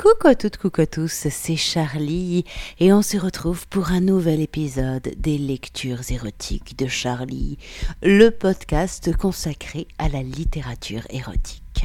Coucou 0.00 0.28
à 0.28 0.34
toutes, 0.34 0.56
coucou 0.56 0.80
à 0.80 0.86
tous, 0.86 1.26
c'est 1.28 1.56
Charlie 1.56 2.46
et 2.78 2.90
on 2.90 3.02
se 3.02 3.18
retrouve 3.18 3.68
pour 3.68 3.90
un 3.90 4.00
nouvel 4.00 4.40
épisode 4.40 5.12
des 5.18 5.36
lectures 5.36 6.10
érotiques 6.10 6.78
de 6.78 6.86
Charlie, 6.86 7.58
le 8.02 8.30
podcast 8.30 9.14
consacré 9.14 9.86
à 9.98 10.08
la 10.08 10.22
littérature 10.22 11.02
érotique. 11.10 11.84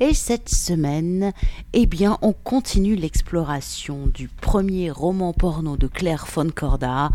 Et 0.00 0.14
cette 0.14 0.48
semaine, 0.48 1.34
eh 1.74 1.84
bien, 1.84 2.16
on 2.22 2.32
continue 2.32 2.96
l'exploration 2.96 4.06
du 4.06 4.28
premier 4.28 4.90
roman 4.90 5.34
porno 5.34 5.76
de 5.76 5.86
Claire 5.86 6.26
von 6.34 6.48
Corda, 6.48 7.10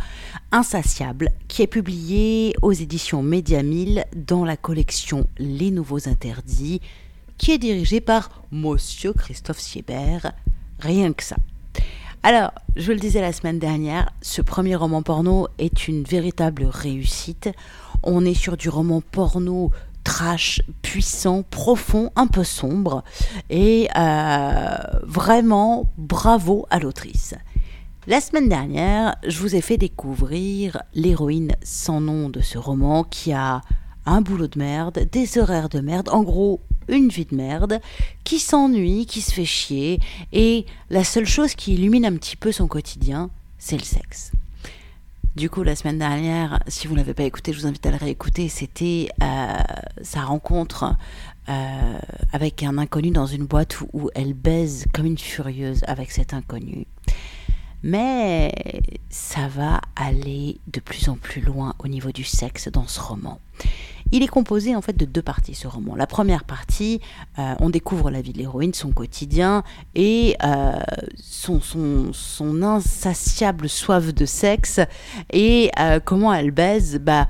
Insatiable, 0.52 1.32
qui 1.48 1.64
est 1.64 1.68
publié 1.68 2.54
aux 2.62 2.72
éditions 2.72 3.24
Média 3.24 3.64
1000 3.64 4.06
dans 4.16 4.46
la 4.46 4.58
collection 4.58 5.26
Les 5.40 5.72
Nouveaux 5.72 6.08
Interdits 6.08 6.82
qui 7.40 7.52
est 7.52 7.58
dirigé 7.58 8.02
par 8.02 8.30
Monsieur 8.52 9.14
Christophe 9.14 9.60
Siebert. 9.60 10.34
Rien 10.80 11.14
que 11.14 11.24
ça. 11.24 11.38
Alors, 12.22 12.52
je 12.76 12.92
le 12.92 13.00
disais 13.00 13.22
la 13.22 13.32
semaine 13.32 13.60
dernière, 13.60 14.12
ce 14.22 14.42
premier 14.42 14.76
roman 14.76 15.02
porno 15.02 15.48
est 15.58 15.88
une 15.88 16.04
véritable 16.04 16.66
réussite. 16.66 17.50
On 18.04 18.26
est 18.26 18.34
sur 18.34 18.58
du 18.58 18.70
roman 18.70 19.02
porno 19.02 19.72
trash, 20.04 20.62
puissant, 20.82 21.44
profond, 21.44 22.12
un 22.18 22.28
peu 22.28 22.44
sombre. 22.44 23.04
Et 23.50 23.88
euh, 23.98 24.78
vraiment, 25.04 25.90
bravo 25.98 26.66
à 26.70 26.80
l'autrice. 26.80 27.36
La 28.06 28.20
semaine 28.20 28.50
dernière, 28.50 29.16
je 29.26 29.40
vous 29.40 29.56
ai 29.56 29.62
fait 29.62 29.78
découvrir 29.78 30.82
l'héroïne 30.94 31.54
sans 31.64 32.02
nom 32.02 32.28
de 32.28 32.42
ce 32.42 32.58
roman 32.58 33.04
qui 33.06 33.32
a 33.32 33.62
un 34.06 34.22
boulot 34.22 34.48
de 34.48 34.60
merde, 34.60 35.08
des 35.12 35.38
horaires 35.38 35.70
de 35.70 35.80
merde, 35.80 36.10
en 36.10 36.24
gros 36.24 36.60
une 36.90 37.10
vie 37.10 37.26
de 37.26 37.36
merde, 37.36 37.80
qui 38.24 38.40
s'ennuie, 38.40 39.06
qui 39.06 39.22
se 39.22 39.32
fait 39.32 39.46
chier, 39.46 40.00
et 40.34 40.66
la 40.90 41.04
seule 41.04 41.28
chose 41.28 41.56
qui 41.56 41.76
illumine 41.76 42.06
un 42.06 42.16
petit 42.16 42.36
peu 42.36 42.52
son 42.52 42.68
quotidien, 42.68 43.30
c'est 43.58 43.78
le 43.78 43.84
sexe. 43.84 44.32
Du 45.36 45.50
coup, 45.50 45.64
la 45.64 45.76
semaine 45.76 46.00
dernière, 46.00 46.60
si 46.68 46.88
vous 46.88 46.96
ne 46.96 47.00
l'avez 47.00 47.14
pas 47.14 47.24
écouté, 47.24 47.54
je 47.54 47.60
vous 47.60 47.68
invite 47.68 47.86
à 47.86 47.92
le 47.92 47.98
réécouter. 47.98 48.50
C'était 48.50 49.10
euh, 49.22 49.54
sa 50.02 50.22
rencontre 50.22 50.96
euh, 51.48 52.00
avec 52.34 52.64
un 52.64 52.78
inconnu 52.78 53.12
dans 53.12 53.28
une 53.28 53.46
boîte 53.46 53.80
où, 53.80 53.90
où, 53.94 54.10
elle 54.16 54.34
baise 54.34 54.86
comme 54.94 55.06
une 55.06 55.18
furieuse 55.18 55.82
avec 55.88 56.12
cet 56.12 56.34
inconnu. 56.34 56.88
Mais 57.84 58.52
ça 59.10 59.48
va 59.48 59.82
aller 59.96 60.60
de 60.68 60.80
plus 60.80 61.10
en 61.10 61.16
plus 61.16 61.42
loin 61.42 61.74
au 61.80 61.88
niveau 61.88 62.12
du 62.12 62.24
sexe 62.24 62.68
dans 62.70 62.88
ce 62.88 63.00
roman. 63.00 63.40
Il 64.12 64.24
est 64.24 64.28
composé 64.28 64.76
en 64.76 64.82
fait 64.82 64.98
de 64.98 65.06
deux 65.06 65.22
parties 65.22 65.54
ce 65.54 65.68
roman. 65.68 65.96
La 65.96 66.08
première 66.08 66.44
partie, 66.44 67.00
euh, 67.38 67.54
on 67.60 67.70
découvre 67.70 68.10
la 68.10 68.22
vie 68.22 68.34
de 68.34 68.40
l'héroïne, 68.40 68.74
son 68.74 68.92
quotidien 68.92 69.64
et 69.94 70.36
euh, 70.44 70.80
son, 71.16 71.62
insatiable 72.64 73.70
soif 73.70 74.14
de 74.14 74.26
sexe 74.26 74.80
et 75.32 75.70
euh, 75.80 76.00
comment 76.04 76.34
elle 76.34 76.52
baise 76.52 77.00
bah, 77.00 77.28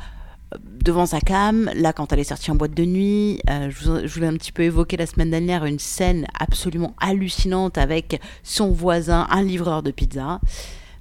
devant 0.84 1.06
sa 1.06 1.22
cam, 1.22 1.70
là 1.76 1.94
quand 1.94 2.12
elle 2.12 2.20
est 2.20 2.24
sortie 2.24 2.52
en 2.52 2.56
boîte 2.56 2.74
de 2.74 2.86
nuit, 2.86 3.40
je, 3.48 3.86
vous, 3.86 4.08
voulais 4.08 4.28
un 4.28 4.34
petit 4.34 4.52
peu 4.52 4.64
évoquer 4.64 4.98
la 4.98 5.06
semaine 5.06 5.32
dernière 5.32 5.66
une 5.66 5.80
scène 5.80 6.26
absolument 6.40 6.96
hallucinante 7.00 7.78
avec 7.78 8.22
son 8.44 8.72
voisin, 8.72 9.28
un 9.30 9.44
livreur 9.44 9.84
de 9.84 9.92
pizza. 9.92 10.40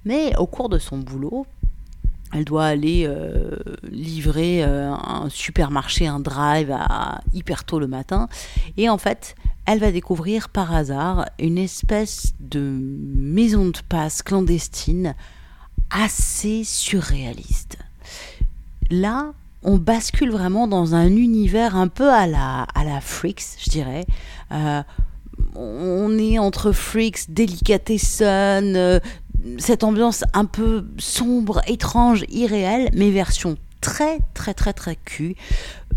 Mais 0.04 0.36
au 0.36 0.46
cours 0.46 0.68
de 0.68 0.78
son 0.78 0.98
boulot, 0.98 1.46
elle 2.32 2.44
doit 2.44 2.66
aller 2.66 3.04
euh, 3.06 3.56
livrer 3.90 4.62
euh, 4.62 4.92
un 4.92 5.28
supermarché, 5.30 6.06
un 6.06 6.20
drive 6.20 6.70
à 6.70 7.20
hyper 7.32 7.64
tôt 7.64 7.78
le 7.78 7.86
matin. 7.86 8.28
Et 8.76 8.88
en 8.88 8.98
fait, 8.98 9.34
elle 9.64 9.78
va 9.78 9.90
découvrir 9.90 10.48
par 10.50 10.74
hasard 10.74 11.26
une 11.38 11.58
espèce 11.58 12.34
de 12.40 12.60
maison 12.60 13.66
de 13.66 13.78
passe 13.88 14.22
clandestine 14.22 15.14
assez 15.90 16.64
surréaliste. 16.64 17.78
Là, 18.90 19.32
on 19.62 19.76
bascule 19.76 20.30
vraiment 20.30 20.68
dans 20.68 20.94
un 20.94 21.08
univers 21.08 21.76
un 21.76 21.88
peu 21.88 22.10
à 22.10 22.26
la, 22.26 22.62
à 22.74 22.84
la 22.84 23.00
Freaks, 23.00 23.58
je 23.64 23.70
dirais. 23.70 24.06
Euh, 24.52 24.82
on 25.54 26.18
est 26.18 26.38
entre 26.38 26.72
Freaks, 26.72 27.32
Delicatessen, 27.32 28.76
euh, 28.76 29.00
cette 29.58 29.84
ambiance 29.84 30.24
un 30.34 30.44
peu 30.44 30.86
sombre, 30.98 31.60
étrange, 31.66 32.24
irréelle, 32.28 32.90
mais 32.92 33.10
version 33.10 33.56
très 33.80 34.18
très 34.34 34.54
très 34.54 34.72
très 34.72 34.96
cul. 34.96 35.36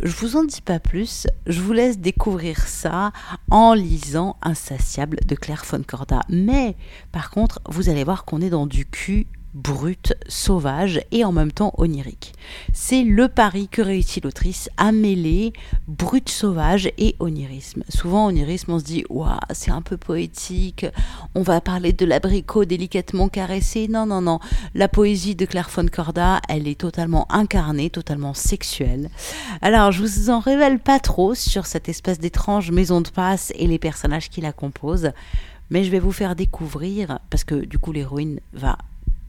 Je 0.02 0.12
vous 0.16 0.36
en 0.38 0.44
dis 0.44 0.62
pas 0.62 0.80
plus, 0.80 1.28
je 1.48 1.62
vous 1.62 1.74
laisse 1.74 2.00
découvrir 2.00 2.68
ça 2.68 3.12
en 3.50 3.74
lisant 3.74 4.38
Insatiable 4.42 5.18
de 5.26 5.36
Claire 5.36 5.64
von 5.70 5.82
Corda. 5.84 6.22
Mais 6.30 6.76
par 7.12 7.30
contre, 7.32 7.60
vous 7.70 7.90
allez 7.90 8.04
voir 8.04 8.26
qu'on 8.26 8.42
est 8.42 8.50
dans 8.50 8.68
du 8.68 8.86
cul 8.86 9.28
brut, 9.54 10.14
sauvage 10.28 11.02
et 11.12 11.26
en 11.26 11.32
même 11.32 11.52
temps 11.52 11.74
onirique. 11.78 12.34
C'est 12.74 13.04
le 13.04 13.28
pari 13.28 13.68
que 13.68 13.82
réussit 13.82 14.24
l'autrice 14.24 14.70
à 14.78 14.92
mêler 14.92 15.54
brut, 15.88 16.30
sauvage 16.30 16.90
et 16.98 17.16
onirisme. 17.20 17.84
Souvent, 17.90 18.28
onirisme, 18.28 18.72
on 18.72 18.80
se 18.80 18.84
dit, 18.84 19.04
c'est 19.52 19.72
un 19.72 19.82
peu 19.82 19.98
poétique, 19.98 20.86
on 21.36 21.42
va 21.42 21.62
parler 21.62 21.94
de 21.94 22.06
l'abricot 22.06 22.66
délicatement 22.66 23.30
caressé. 23.30 23.88
Non, 23.88 24.06
non, 24.06 24.22
non. 24.22 24.40
La 24.74 24.88
poésie 24.88 25.36
de 25.36 25.46
Claire 25.46 25.70
von 25.74 25.88
Corda, 25.88 26.42
elle 26.48 26.68
est 26.68 26.80
totalement 26.80 27.32
incarnée, 27.32 27.90
totalement 27.90 28.34
sexuelle. 28.34 29.10
Alors, 29.62 29.92
je 29.92 30.02
vous 30.02 30.30
en 30.30 30.40
révèle 30.40 30.80
pas 30.80 31.00
trop 31.00 31.36
sur 31.36 31.66
cette 31.66 31.90
espèce 31.90 32.20
d'étrange 32.20 32.72
maison 32.72 33.02
de 33.02 33.10
passe 33.10 33.52
et 33.56 33.68
les 33.68 33.80
personnages 33.80 34.30
qui 34.30 34.42
la 34.42 34.54
composent 34.54 35.12
mais 35.72 35.86
je 35.86 35.90
vais 35.90 36.00
vous 36.00 36.12
faire 36.12 36.36
découvrir, 36.36 37.20
parce 37.30 37.46
que 37.46 37.56
du 37.56 37.80
coup 37.80 37.94
l'héroïne 37.94 38.42
va 38.52 38.78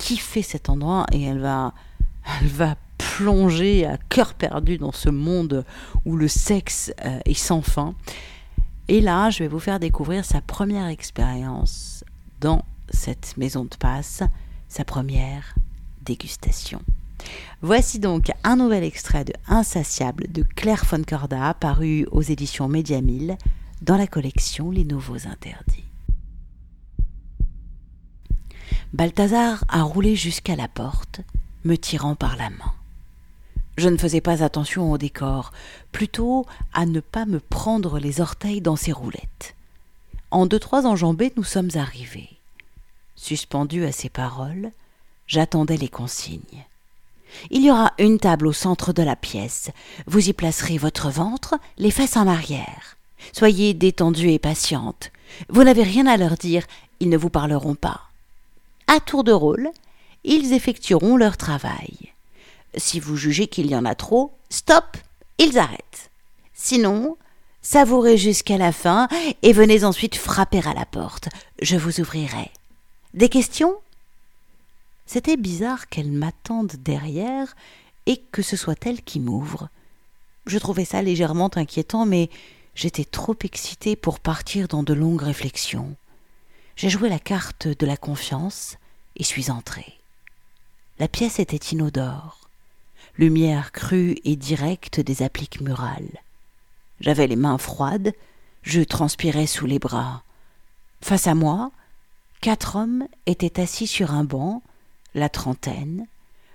kiffer 0.02 0.42
cet 0.42 0.68
endroit 0.68 1.06
et 1.12 1.22
elle 1.22 1.38
va, 1.38 1.72
elle 2.40 2.48
va 2.48 2.76
plonger 2.98 3.86
à 3.86 3.96
cœur 4.08 4.34
perdu 4.34 4.76
dans 4.76 4.92
ce 4.92 5.08
monde 5.08 5.64
où 6.04 6.16
le 6.16 6.28
sexe 6.28 6.92
euh, 7.04 7.20
est 7.24 7.34
sans 7.34 7.62
fin. 7.62 7.94
Et 8.88 9.00
là, 9.00 9.30
je 9.30 9.38
vais 9.44 9.48
vous 9.48 9.60
faire 9.60 9.78
découvrir 9.78 10.24
sa 10.24 10.40
première 10.40 10.88
expérience 10.88 12.04
dans 12.40 12.64
cette 12.90 13.36
maison 13.36 13.64
de 13.64 13.76
passe, 13.76 14.22
sa 14.68 14.84
première 14.84 15.54
dégustation. 16.02 16.82
Voici 17.60 18.00
donc 18.00 18.32
un 18.42 18.56
nouvel 18.56 18.82
extrait 18.82 19.24
de 19.24 19.32
Insatiable 19.46 20.26
de 20.30 20.42
Claire 20.42 20.84
von 20.84 21.04
Corda, 21.04 21.54
paru 21.54 22.06
aux 22.10 22.22
éditions 22.22 22.66
Média 22.66 23.00
dans 23.80 23.96
la 23.96 24.08
collection 24.08 24.72
Les 24.72 24.84
Nouveaux 24.84 25.28
Interdits. 25.28 25.91
Balthazar 28.92 29.64
a 29.68 29.84
roulé 29.84 30.16
jusqu'à 30.16 30.54
la 30.54 30.68
porte, 30.68 31.22
me 31.64 31.76
tirant 31.76 32.14
par 32.14 32.36
la 32.36 32.50
main. 32.50 32.74
Je 33.78 33.88
ne 33.88 33.96
faisais 33.96 34.20
pas 34.20 34.42
attention 34.44 34.92
au 34.92 34.98
décor, 34.98 35.52
plutôt 35.92 36.44
à 36.74 36.84
ne 36.84 37.00
pas 37.00 37.24
me 37.24 37.40
prendre 37.40 37.98
les 37.98 38.20
orteils 38.20 38.60
dans 38.60 38.76
ses 38.76 38.92
roulettes. 38.92 39.56
En 40.30 40.44
deux 40.44 40.58
trois 40.58 40.86
enjambées, 40.86 41.32
nous 41.38 41.44
sommes 41.44 41.70
arrivés. 41.74 42.28
Suspendu 43.16 43.86
à 43.86 43.92
ces 43.92 44.10
paroles, 44.10 44.72
j'attendais 45.26 45.78
les 45.78 45.88
consignes. 45.88 46.66
Il 47.50 47.64
y 47.64 47.70
aura 47.70 47.94
une 47.98 48.18
table 48.18 48.46
au 48.46 48.52
centre 48.52 48.92
de 48.92 49.02
la 49.02 49.16
pièce. 49.16 49.70
Vous 50.06 50.28
y 50.28 50.34
placerez 50.34 50.76
votre 50.76 51.08
ventre, 51.08 51.54
les 51.78 51.90
fesses 51.90 52.18
en 52.18 52.28
arrière. 52.28 52.98
Soyez 53.32 53.72
détendue 53.72 54.32
et 54.32 54.38
patiente. 54.38 55.12
Vous 55.48 55.64
n'avez 55.64 55.82
rien 55.82 56.06
à 56.06 56.18
leur 56.18 56.36
dire, 56.36 56.66
ils 57.00 57.08
ne 57.08 57.16
vous 57.16 57.30
parleront 57.30 57.74
pas 57.74 58.11
à 58.86 59.00
tour 59.00 59.24
de 59.24 59.32
rôle, 59.32 59.70
ils 60.24 60.52
effectueront 60.52 61.16
leur 61.16 61.36
travail. 61.36 62.12
Si 62.76 63.00
vous 63.00 63.16
jugez 63.16 63.48
qu'il 63.48 63.66
y 63.66 63.76
en 63.76 63.84
a 63.84 63.94
trop, 63.94 64.32
stop, 64.48 64.96
ils 65.38 65.58
arrêtent. 65.58 66.10
Sinon, 66.54 67.16
savourez 67.60 68.16
jusqu'à 68.16 68.58
la 68.58 68.72
fin 68.72 69.08
et 69.42 69.52
venez 69.52 69.84
ensuite 69.84 70.16
frapper 70.16 70.60
à 70.66 70.74
la 70.74 70.86
porte. 70.86 71.28
Je 71.60 71.76
vous 71.76 72.00
ouvrirai. 72.00 72.50
Des 73.14 73.28
questions? 73.28 73.74
C'était 75.06 75.36
bizarre 75.36 75.88
qu'elle 75.88 76.10
m'attende 76.10 76.72
derrière 76.78 77.54
et 78.06 78.22
que 78.32 78.42
ce 78.42 78.56
soit 78.56 78.86
elle 78.86 79.02
qui 79.02 79.20
m'ouvre. 79.20 79.68
Je 80.46 80.58
trouvais 80.58 80.84
ça 80.84 81.02
légèrement 81.02 81.50
inquiétant, 81.56 82.06
mais 82.06 82.30
j'étais 82.74 83.04
trop 83.04 83.36
excitée 83.44 83.96
pour 83.96 84.20
partir 84.20 84.68
dans 84.68 84.82
de 84.82 84.94
longues 84.94 85.22
réflexions. 85.22 85.94
J'ai 86.76 86.88
joué 86.88 87.08
la 87.08 87.18
carte 87.18 87.68
de 87.68 87.86
la 87.86 87.96
confiance 87.96 88.76
et 89.16 89.24
suis 89.24 89.50
entré. 89.50 89.98
La 90.98 91.08
pièce 91.08 91.38
était 91.38 91.56
inodore, 91.56 92.48
lumière 93.16 93.72
crue 93.72 94.16
et 94.24 94.36
directe 94.36 95.00
des 95.00 95.22
appliques 95.22 95.60
murales. 95.60 96.20
J'avais 97.00 97.26
les 97.26 97.36
mains 97.36 97.58
froides, 97.58 98.12
je 98.62 98.80
transpirais 98.80 99.46
sous 99.46 99.66
les 99.66 99.78
bras. 99.78 100.22
Face 101.00 101.26
à 101.26 101.34
moi, 101.34 101.72
quatre 102.40 102.76
hommes 102.76 103.06
étaient 103.26 103.60
assis 103.60 103.86
sur 103.86 104.12
un 104.12 104.24
banc, 104.24 104.62
la 105.14 105.28
trentaine. 105.28 106.06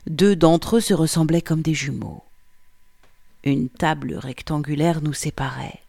Deux 0.08 0.36
d'entre 0.36 0.78
eux 0.78 0.82
se 0.82 0.94
ressemblaient 0.94 1.42
comme 1.42 1.62
des 1.62 1.74
jumeaux. 1.74 2.24
Une 3.44 3.70
table 3.70 4.16
rectangulaire 4.16 5.02
nous 5.02 5.14
séparait. 5.14 5.82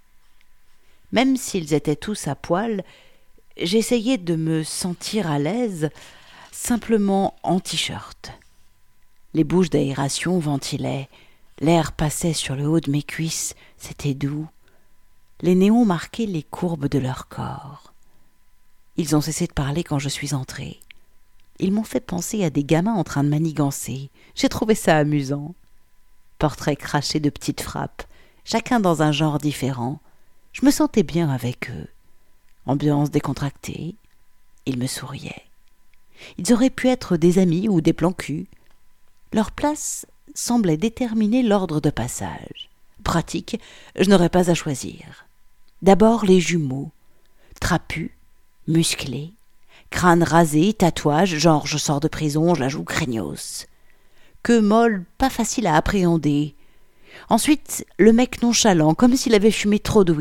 Même 1.12 1.36
s'ils 1.36 1.72
étaient 1.72 1.96
tous 1.96 2.26
à 2.28 2.34
poil, 2.34 2.84
j'essayais 3.60 4.18
de 4.18 4.36
me 4.36 4.62
sentir 4.62 5.30
à 5.30 5.38
l'aise 5.38 5.90
simplement 6.52 7.34
en 7.42 7.60
t-shirt. 7.60 8.32
Les 9.34 9.44
bouches 9.44 9.70
d'aération 9.70 10.38
ventilaient, 10.38 11.08
l'air 11.60 11.92
passait 11.92 12.32
sur 12.32 12.56
le 12.56 12.66
haut 12.66 12.80
de 12.80 12.90
mes 12.90 13.02
cuisses, 13.02 13.54
c'était 13.76 14.14
doux. 14.14 14.46
Les 15.40 15.54
néons 15.54 15.84
marquaient 15.84 16.26
les 16.26 16.42
courbes 16.42 16.88
de 16.88 16.98
leur 16.98 17.28
corps. 17.28 17.92
Ils 18.96 19.14
ont 19.14 19.20
cessé 19.20 19.46
de 19.46 19.52
parler 19.52 19.84
quand 19.84 19.98
je 19.98 20.08
suis 20.08 20.34
entrée. 20.34 20.80
Ils 21.60 21.72
m'ont 21.72 21.84
fait 21.84 22.00
penser 22.00 22.44
à 22.44 22.50
des 22.50 22.64
gamins 22.64 22.94
en 22.94 23.04
train 23.04 23.22
de 23.22 23.28
manigancer. 23.28 24.10
J'ai 24.34 24.48
trouvé 24.48 24.74
ça 24.74 24.96
amusant. 24.96 25.54
Portraits 26.38 26.78
crachés 26.78 27.20
de 27.20 27.30
petites 27.30 27.60
frappes, 27.60 28.02
chacun 28.44 28.80
dans 28.80 29.02
un 29.02 29.12
genre 29.12 29.38
différent. 29.38 30.00
Je 30.52 30.64
me 30.64 30.70
sentais 30.70 31.02
bien 31.02 31.28
avec 31.30 31.70
eux. 31.70 31.86
Ambiance 32.68 33.10
décontractée. 33.10 33.96
Ils 34.66 34.78
me 34.78 34.86
souriaient. 34.86 35.46
Ils 36.36 36.52
auraient 36.52 36.68
pu 36.68 36.88
être 36.88 37.16
des 37.16 37.38
amis 37.38 37.66
ou 37.66 37.80
des 37.80 37.94
plans. 37.94 38.14
Leur 39.32 39.52
place 39.52 40.06
semblait 40.34 40.76
déterminer 40.76 41.42
l'ordre 41.42 41.80
de 41.80 41.88
passage. 41.88 42.68
Pratique, 43.04 43.58
je 43.98 44.10
n'aurais 44.10 44.28
pas 44.28 44.50
à 44.50 44.54
choisir. 44.54 45.26
D'abord 45.80 46.26
les 46.26 46.40
jumeaux, 46.40 46.90
trapus, 47.58 48.10
musclés, 48.66 49.32
crâne 49.88 50.22
rasé, 50.22 50.74
tatouage, 50.74 51.38
genre 51.38 51.66
je 51.66 51.78
sors 51.78 52.00
de 52.00 52.08
prison, 52.08 52.54
je 52.54 52.60
la 52.60 52.68
joue 52.68 52.84
craignos. 52.84 53.66
Que 54.42 54.60
molle, 54.60 55.06
pas 55.16 55.30
facile 55.30 55.66
à 55.66 55.74
appréhender. 55.74 56.54
Ensuite, 57.30 57.86
le 57.98 58.12
mec 58.12 58.42
nonchalant, 58.42 58.92
comme 58.92 59.16
s'il 59.16 59.34
avait 59.34 59.50
fumé 59.50 59.78
trop 59.78 60.04
de 60.04 60.12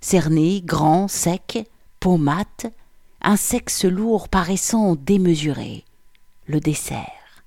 cerné, 0.00 0.62
grand, 0.62 1.08
sec, 1.08 1.68
peau 2.00 2.16
mate, 2.16 2.66
un 3.22 3.36
sexe 3.36 3.84
lourd 3.84 4.28
paraissant 4.28 4.94
démesuré. 4.94 5.84
Le 6.46 6.60
dessert. 6.60 7.44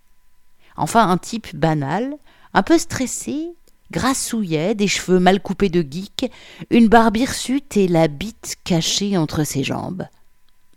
Enfin, 0.78 1.10
un 1.10 1.18
type 1.18 1.56
banal, 1.56 2.16
un 2.54 2.64
peu 2.64 2.78
stressé, 2.78 3.54
grassouillet, 3.92 4.76
des 4.76 4.88
cheveux 4.88 5.20
mal 5.20 5.42
coupés 5.42 5.70
de 5.70 5.82
geek, 5.82 6.32
une 6.70 6.88
barbe 6.88 7.18
hirsute 7.18 7.78
et 7.78 7.88
la 7.88 8.08
bite 8.08 8.56
cachée 8.64 9.18
entre 9.18 9.44
ses 9.44 9.64
jambes. 9.64 10.08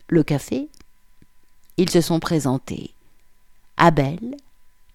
Le 0.08 0.22
café 0.22 0.68
Ils 1.76 1.90
se 1.90 2.00
sont 2.00 2.20
présentés. 2.20 2.94
Abel, 3.76 4.36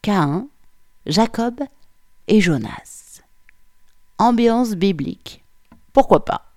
Caïn, 0.02 0.48
Jacob 1.06 1.62
et 2.28 2.42
Jonas. 2.42 3.22
Ambiance 4.18 4.72
biblique. 4.72 5.44
Pourquoi 5.94 6.24
pas? 6.26 6.49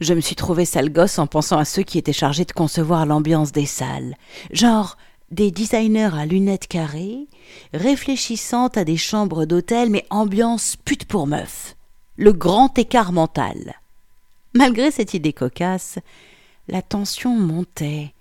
Je 0.00 0.14
me 0.14 0.20
suis 0.20 0.34
trouvé 0.34 0.64
sale 0.64 0.90
gosse 0.90 1.18
en 1.18 1.26
pensant 1.26 1.58
à 1.58 1.66
ceux 1.66 1.82
qui 1.82 1.98
étaient 1.98 2.14
chargés 2.14 2.46
de 2.46 2.52
concevoir 2.52 3.04
l'ambiance 3.04 3.52
des 3.52 3.66
salles. 3.66 4.14
Genre 4.50 4.96
des 5.30 5.50
designers 5.50 6.10
à 6.14 6.24
lunettes 6.24 6.66
carrées, 6.66 7.28
réfléchissant 7.74 8.68
à 8.68 8.84
des 8.84 8.96
chambres 8.96 9.44
d'hôtel, 9.44 9.90
mais 9.90 10.06
ambiance 10.08 10.76
pute 10.76 11.04
pour 11.04 11.26
meuf. 11.26 11.76
Le 12.16 12.32
grand 12.32 12.76
écart 12.78 13.12
mental. 13.12 13.74
Malgré 14.54 14.90
cette 14.90 15.12
idée 15.14 15.34
cocasse, 15.34 15.98
la 16.66 16.80
tension 16.80 17.36
montait. 17.36 18.14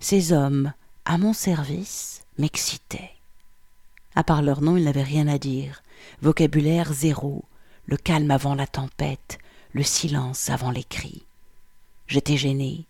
Ces 0.00 0.32
hommes, 0.32 0.72
à 1.04 1.18
mon 1.18 1.34
service, 1.34 2.24
m'excitaient. 2.38 3.12
À 4.14 4.24
part 4.24 4.42
leur 4.42 4.62
nom, 4.62 4.78
ils 4.78 4.84
n'avaient 4.84 5.02
rien 5.02 5.28
à 5.28 5.38
dire. 5.38 5.82
Vocabulaire 6.22 6.92
zéro, 6.94 7.44
le 7.84 7.98
calme 7.98 8.30
avant 8.30 8.54
la 8.54 8.66
tempête, 8.66 9.38
le 9.72 9.82
silence 9.82 10.48
avant 10.48 10.70
les 10.70 10.84
cris. 10.84 11.25
J'étais 12.06 12.36
gênée, 12.36 12.86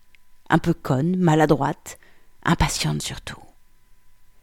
un 0.49 0.59
peu 0.59 0.73
conne, 0.73 1.17
maladroite, 1.17 1.97
impatiente 2.43 3.01
surtout. 3.01 3.41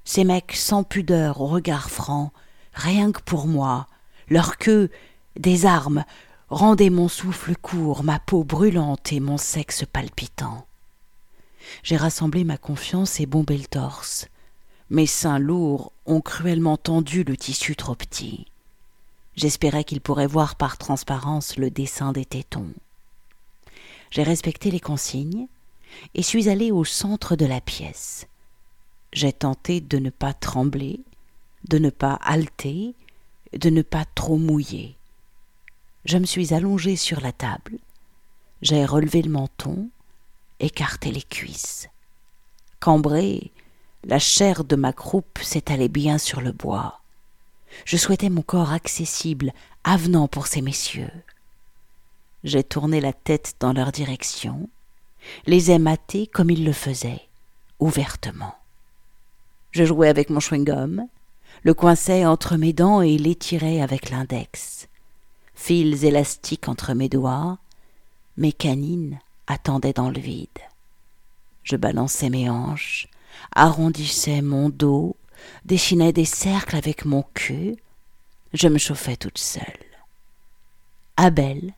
Ces 0.04 0.24
mecs 0.24 0.52
sans 0.52 0.84
pudeur, 0.84 1.40
au 1.40 1.46
regard 1.46 1.90
franc, 1.90 2.32
rien 2.74 3.12
que 3.12 3.22
pour 3.22 3.46
moi, 3.46 3.86
leur 4.28 4.58
queue, 4.58 4.90
des 5.36 5.64
armes, 5.66 6.04
rendaient 6.48 6.90
mon 6.90 7.08
souffle 7.08 7.56
court, 7.56 8.04
ma 8.04 8.18
peau 8.18 8.44
brûlante 8.44 9.12
et 9.12 9.20
mon 9.20 9.38
sexe 9.38 9.84
palpitant. 9.90 10.66
J'ai 11.82 11.96
rassemblé 11.96 12.44
ma 12.44 12.58
confiance 12.58 13.20
et 13.20 13.26
bombé 13.26 13.56
le 13.56 13.64
torse. 13.64 14.28
Mes 14.90 15.06
seins 15.06 15.38
lourds 15.38 15.92
ont 16.04 16.20
cruellement 16.20 16.76
tendu 16.76 17.24
le 17.24 17.36
tissu 17.36 17.74
trop 17.74 17.94
petit. 17.94 18.46
J'espérais 19.34 19.84
qu'ils 19.84 20.00
pourraient 20.00 20.26
voir 20.26 20.56
par 20.56 20.76
transparence 20.76 21.56
le 21.56 21.70
dessin 21.70 22.12
des 22.12 22.24
tétons. 22.24 22.72
J'ai 24.14 24.22
respecté 24.22 24.70
les 24.70 24.78
consignes 24.78 25.49
et 26.14 26.22
suis 26.22 26.49
allé 26.49 26.70
au 26.70 26.84
centre 26.84 27.34
de 27.34 27.46
la 27.46 27.61
pièce. 27.61 28.28
J'ai 29.12 29.32
tenté 29.32 29.81
de 29.81 29.99
ne 29.99 30.08
pas 30.08 30.32
trembler, 30.32 31.00
de 31.69 31.78
ne 31.78 31.90
pas 31.90 32.20
halter, 32.22 32.94
de 33.52 33.70
ne 33.70 33.82
pas 33.82 34.05
trop 34.14 34.37
mouiller. 34.37 34.94
Je 36.05 36.16
me 36.19 36.26
suis 36.26 36.55
allongé 36.55 36.94
sur 36.94 37.20
la 37.22 37.32
table, 37.32 37.78
j'ai 38.62 38.84
relevé 38.84 39.20
le 39.20 39.31
menton, 39.31 39.88
écarté 40.60 41.10
les 41.10 41.22
cuisses. 41.22 41.88
Cambré, 42.78 43.50
la 44.05 44.20
chair 44.20 44.62
de 44.62 44.76
ma 44.76 44.93
croupe 44.93 45.40
s'étalait 45.43 45.88
bien 45.88 46.19
sur 46.19 46.40
le 46.40 46.52
bois. 46.52 47.00
Je 47.84 47.96
souhaitais 47.96 48.31
mon 48.31 48.43
corps 48.43 48.70
accessible, 48.70 49.52
avenant 49.82 50.28
pour 50.28 50.46
ces 50.46 50.62
messieurs. 50.62 51.10
J'ai 52.44 52.62
tourné 52.62 53.00
la 53.00 53.14
tête 53.14 53.55
dans 53.58 53.73
leur 53.73 53.91
direction, 53.91 54.69
les 55.46 55.70
ai 55.70 55.79
matés 55.79 56.26
comme 56.26 56.50
ils 56.50 56.64
le 56.64 56.73
faisaient, 56.75 57.23
ouvertement. 57.79 58.55
Je 59.70 59.85
jouais 59.85 60.11
avec 60.11 60.29
mon 60.29 60.41
chewing-gum, 60.41 61.06
le 61.62 61.75
coinçais 61.75 62.26
entre 62.26 62.56
mes 62.56 62.75
dents 62.75 63.00
et 63.00 63.17
l'étirais 63.17 63.81
avec 63.81 64.11
l'index. 64.11 64.88
Fils 65.55 66.05
élastiques 66.05 66.69
entre 66.69 66.93
mes 66.93 67.08
doigts, 67.08 67.58
mes 68.37 68.52
canines 68.52 69.19
attendaient 69.46 69.94
dans 69.94 70.11
le 70.11 70.20
vide. 70.20 70.49
Je 71.62 71.76
balançais 71.76 72.29
mes 72.29 72.50
hanches, 72.50 73.08
arrondissais 73.55 74.43
mon 74.43 74.69
dos, 74.69 75.17
dessinais 75.64 76.12
des 76.12 76.26
cercles 76.26 76.76
avec 76.76 77.06
mon 77.06 77.25
cul. 77.32 77.76
Je 78.52 78.69
me 78.69 78.79
chauffais 78.79 79.17
toute 79.17 79.38
seule. 79.38 79.64
Abel, 81.17 81.72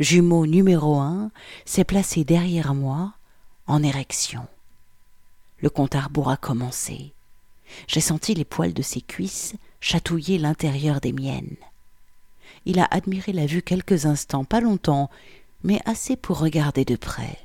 jumeau 0.00 0.46
numéro 0.46 0.98
un, 0.98 1.30
s'est 1.64 1.84
placé 1.84 2.24
derrière 2.24 2.74
moi, 2.74 3.12
en 3.66 3.82
érection. 3.82 4.46
Le 5.58 5.70
compte 5.70 5.94
à 5.94 6.00
rebours 6.00 6.30
a 6.30 6.36
commencé. 6.36 7.12
J'ai 7.86 8.00
senti 8.00 8.34
les 8.34 8.44
poils 8.44 8.72
de 8.72 8.82
ses 8.82 9.00
cuisses 9.00 9.54
chatouiller 9.80 10.38
l'intérieur 10.38 11.00
des 11.00 11.12
miennes. 11.12 11.56
Il 12.66 12.78
a 12.78 12.88
admiré 12.90 13.32
la 13.32 13.46
vue 13.46 13.62
quelques 13.62 14.06
instants, 14.06 14.44
pas 14.44 14.60
longtemps, 14.60 15.10
mais 15.62 15.80
assez 15.84 16.16
pour 16.16 16.38
regarder 16.38 16.84
de 16.84 16.96
près. 16.96 17.38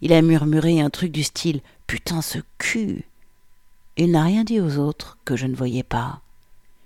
Il 0.00 0.12
a 0.12 0.22
murmuré 0.22 0.80
un 0.80 0.90
truc 0.90 1.12
du 1.12 1.22
style 1.22 1.60
Putain, 1.86 2.22
ce 2.22 2.38
cul 2.58 3.04
Il 3.96 4.12
n'a 4.12 4.24
rien 4.24 4.44
dit 4.44 4.60
aux 4.60 4.78
autres 4.78 5.18
que 5.24 5.36
je 5.36 5.46
ne 5.46 5.56
voyais 5.56 5.82
pas. 5.82 6.20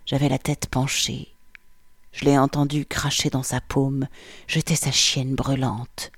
J'avais 0.04 0.28
la 0.28 0.38
tête 0.38 0.66
penchée. 0.68 1.35
Je 2.16 2.24
l'ai 2.24 2.36
entendu 2.36 2.84
cracher 2.84 3.30
dans 3.30 3.44
sa 3.44 3.60
paume. 3.60 4.08
J'étais 4.48 4.74
sa 4.74 4.90
chienne 4.90 5.34
brûlante. 5.34 6.10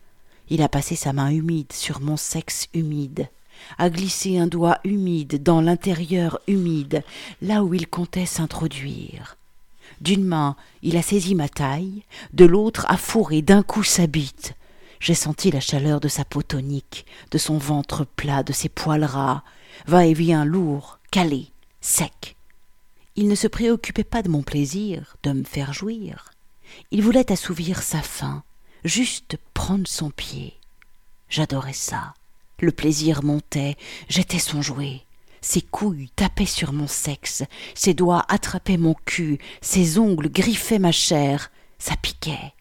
Il 0.48 0.62
a 0.62 0.68
passé 0.68 0.96
sa 0.96 1.12
main 1.12 1.28
humide 1.30 1.72
sur 1.72 2.00
mon 2.00 2.16
sexe 2.16 2.68
humide 2.72 3.28
a 3.78 3.90
glissé 3.90 4.38
un 4.38 4.46
doigt 4.46 4.78
humide 4.84 5.42
dans 5.42 5.60
l'intérieur 5.60 6.40
humide, 6.46 7.02
là 7.42 7.64
où 7.64 7.74
il 7.74 7.86
comptait 7.86 8.26
s'introduire. 8.26 9.36
D'une 10.00 10.24
main, 10.24 10.56
il 10.82 10.96
a 10.96 11.02
saisi 11.02 11.34
ma 11.34 11.48
taille, 11.48 12.04
de 12.32 12.44
l'autre 12.44 12.86
a 12.88 12.96
fourré 12.96 13.42
d'un 13.42 13.62
coup 13.62 13.82
sa 13.82 14.06
bite. 14.06 14.54
J'ai 15.00 15.14
senti 15.14 15.50
la 15.50 15.60
chaleur 15.60 16.00
de 16.00 16.08
sa 16.08 16.24
peau 16.24 16.42
tonique, 16.42 17.06
de 17.30 17.38
son 17.38 17.58
ventre 17.58 18.04
plat, 18.04 18.42
de 18.42 18.52
ses 18.52 18.68
poils 18.68 19.04
ras, 19.04 19.42
va-et-vient 19.86 20.44
lourd, 20.44 20.98
calé, 21.10 21.48
sec. 21.80 22.37
Il 23.20 23.26
ne 23.26 23.34
se 23.34 23.48
préoccupait 23.48 24.04
pas 24.04 24.22
de 24.22 24.28
mon 24.28 24.42
plaisir, 24.42 25.16
de 25.24 25.32
me 25.32 25.42
faire 25.42 25.72
jouir. 25.72 26.30
Il 26.92 27.02
voulait 27.02 27.32
assouvir 27.32 27.82
sa 27.82 28.00
faim, 28.00 28.44
juste 28.84 29.38
prendre 29.54 29.88
son 29.88 30.10
pied. 30.10 30.54
J'adorais 31.28 31.72
ça. 31.72 32.14
Le 32.60 32.70
plaisir 32.70 33.24
montait, 33.24 33.76
j'étais 34.08 34.38
son 34.38 34.62
jouet. 34.62 35.00
Ses 35.40 35.62
couilles 35.62 36.10
tapaient 36.14 36.46
sur 36.46 36.72
mon 36.72 36.86
sexe, 36.86 37.42
ses 37.74 37.92
doigts 37.92 38.24
attrapaient 38.28 38.76
mon 38.76 38.94
cul, 39.04 39.38
ses 39.62 39.98
ongles 39.98 40.30
griffaient 40.30 40.78
ma 40.78 40.92
chair, 40.92 41.50
ça 41.80 41.96
piquait. 41.96 42.54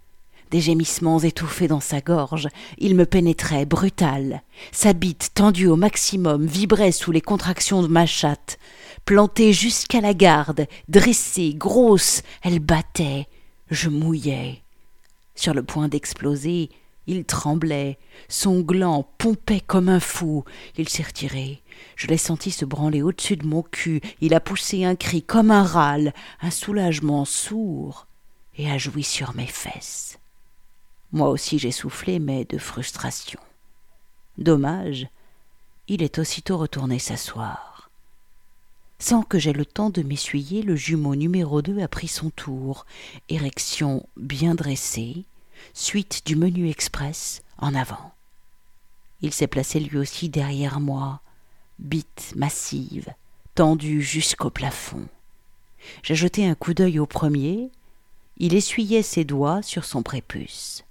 Des 0.50 0.62
gémissements 0.62 1.20
étouffés 1.20 1.68
dans 1.68 1.82
sa 1.82 2.00
gorge, 2.00 2.48
il 2.77 2.96
me 2.96 3.06
pénétrait, 3.06 3.66
brutal. 3.66 4.44
Sa 4.72 4.94
bite, 4.94 5.32
tendue 5.34 5.68
au 5.68 5.75
maximum, 5.75 6.46
vibrait 6.46 6.94
sous 6.94 7.12
les 7.12 7.22
contractions 7.22 7.82
de 7.82 7.88
ma 7.88 8.06
chatte. 8.06 8.58
Plantée 9.04 9.51
jusqu'à 9.51 10.00
la 10.00 10.13
garde, 10.13 10.68
dressée, 10.88 11.54
grosse, 11.54 12.22
elle 12.44 12.60
battait. 12.60 13.27
Je 13.70 13.89
mouillais. 13.89 14.62
Sur 15.36 15.54
le 15.54 15.63
point 15.63 15.89
d'exploser, 15.89 16.70
Il 17.10 17.24
tremblait, 17.24 17.98
son 18.27 18.60
gland 18.60 19.10
pompait 19.18 19.62
comme 19.62 19.88
un 19.88 20.01
fou. 20.01 20.44
Il 20.77 20.89
s'est 20.89 21.04
retiré. 21.04 21.63
Je 21.96 22.08
l'ai 22.08 22.18
senti 22.18 22.51
se 22.51 22.66
branler 22.66 23.01
au-dessus 23.01 23.38
de 23.38 23.48
mon 23.48 23.63
cul. 23.63 24.01
Il 24.20 24.34
a 24.34 24.42
poussé 24.42 24.84
un 24.84 24.96
cri 24.96 25.24
comme 25.24 25.50
un 25.50 25.63
râle, 25.63 26.13
un 26.42 26.51
soulagement 26.51 27.24
sourd, 27.24 28.08
et 28.58 28.70
a 28.70 28.77
joui 28.77 29.04
sur 29.04 29.34
mes 29.36 29.48
fesses. 29.48 30.20
Moi 31.12 31.30
aussi 31.30 31.60
j'ai 31.60 31.72
soufflé, 31.72 32.20
mais 32.20 32.46
de 32.46 32.58
frustration. 32.58 33.40
Dommage, 34.38 35.08
il 35.88 36.04
est 36.04 36.20
aussitôt 36.20 36.58
retourné 36.58 37.00
s'asseoir. 37.00 37.90
Sans 39.00 39.22
que 39.22 39.40
j'aie 39.40 39.54
le 39.54 39.66
temps 39.66 39.90
de 39.90 40.02
m'essuyer, 40.02 40.64
le 40.64 40.76
jumeau 40.76 41.16
numéro 41.16 41.62
deux 41.62 41.82
a 41.82 41.88
pris 41.88 42.08
son 42.08 42.30
tour, 42.32 42.86
érection 43.30 44.08
bien 44.18 44.56
dressée, 44.56 45.24
suite 45.74 46.24
du 46.26 46.36
menu 46.36 46.70
express 46.70 47.42
en 47.58 47.76
avant. 47.76 48.14
Il 49.22 49.34
s'est 49.34 49.48
placé 49.48 49.80
lui 49.80 49.98
aussi 49.98 50.30
derrière 50.30 50.80
moi, 50.80 51.22
bite 51.80 52.34
massive, 52.36 53.14
tendue 53.56 54.02
jusqu'au 54.02 54.50
plafond. 54.50 55.08
J'ai 56.04 56.16
jeté 56.16 56.46
un 56.48 56.56
coup 56.56 56.74
d'œil 56.74 57.00
au 57.00 57.06
premier, 57.06 57.70
il 58.38 58.54
essuyait 58.56 59.04
ses 59.04 59.26
doigts 59.26 59.62
sur 59.62 59.86
son 59.86 60.04
prépuce. 60.04 60.84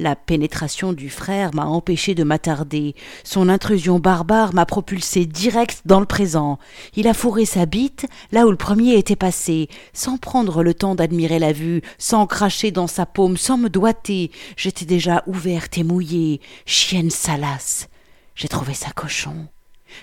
La 0.00 0.14
pénétration 0.14 0.92
du 0.92 1.10
frère 1.10 1.52
m'a 1.56 1.66
empêché 1.66 2.14
de 2.14 2.22
m'attarder. 2.22 2.94
Son 3.24 3.48
intrusion 3.48 3.98
barbare 3.98 4.54
m'a 4.54 4.64
propulsé 4.64 5.26
direct 5.26 5.82
dans 5.86 5.98
le 5.98 6.06
présent. 6.06 6.60
Il 6.94 7.08
a 7.08 7.14
fourré 7.14 7.44
sa 7.44 7.66
bite 7.66 8.06
là 8.30 8.46
où 8.46 8.50
le 8.52 8.56
premier 8.56 8.96
était 8.96 9.16
passé, 9.16 9.68
sans 9.92 10.16
prendre 10.16 10.62
le 10.62 10.72
temps 10.72 10.94
d'admirer 10.94 11.40
la 11.40 11.52
vue, 11.52 11.82
sans 11.98 12.28
cracher 12.28 12.70
dans 12.70 12.86
sa 12.86 13.06
paume, 13.06 13.36
sans 13.36 13.58
me 13.58 13.68
doiter. 13.68 14.30
J'étais 14.56 14.84
déjà 14.84 15.24
ouverte 15.26 15.76
et 15.78 15.82
mouillée, 15.82 16.40
chienne 16.64 17.10
salace. 17.10 17.88
J'ai 18.36 18.46
trouvé 18.46 18.74
ça 18.74 18.92
cochon. 18.92 19.48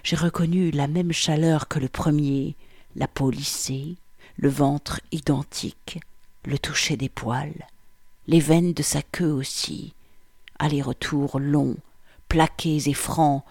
J'ai 0.04 0.18
reconnu 0.18 0.72
la 0.72 0.88
même 0.88 1.14
chaleur 1.14 1.70
que 1.70 1.80
le 1.80 1.88
premier, 1.88 2.58
la 2.98 3.08
peau 3.08 3.32
lissée, 3.32 3.96
le 4.36 4.50
ventre 4.50 5.00
identique, 5.14 6.00
le 6.44 6.60
toucher 6.60 6.98
des 6.98 7.08
poils 7.08 7.66
les 8.28 8.40
veines 8.40 8.74
de 8.74 8.84
sa 8.84 9.02
queue 9.02 9.32
aussi, 9.32 9.94
aller-retour 10.60 11.40
longs, 11.40 11.78
plaqués 12.28 12.90
et 12.90 12.94
francs, 12.94 13.44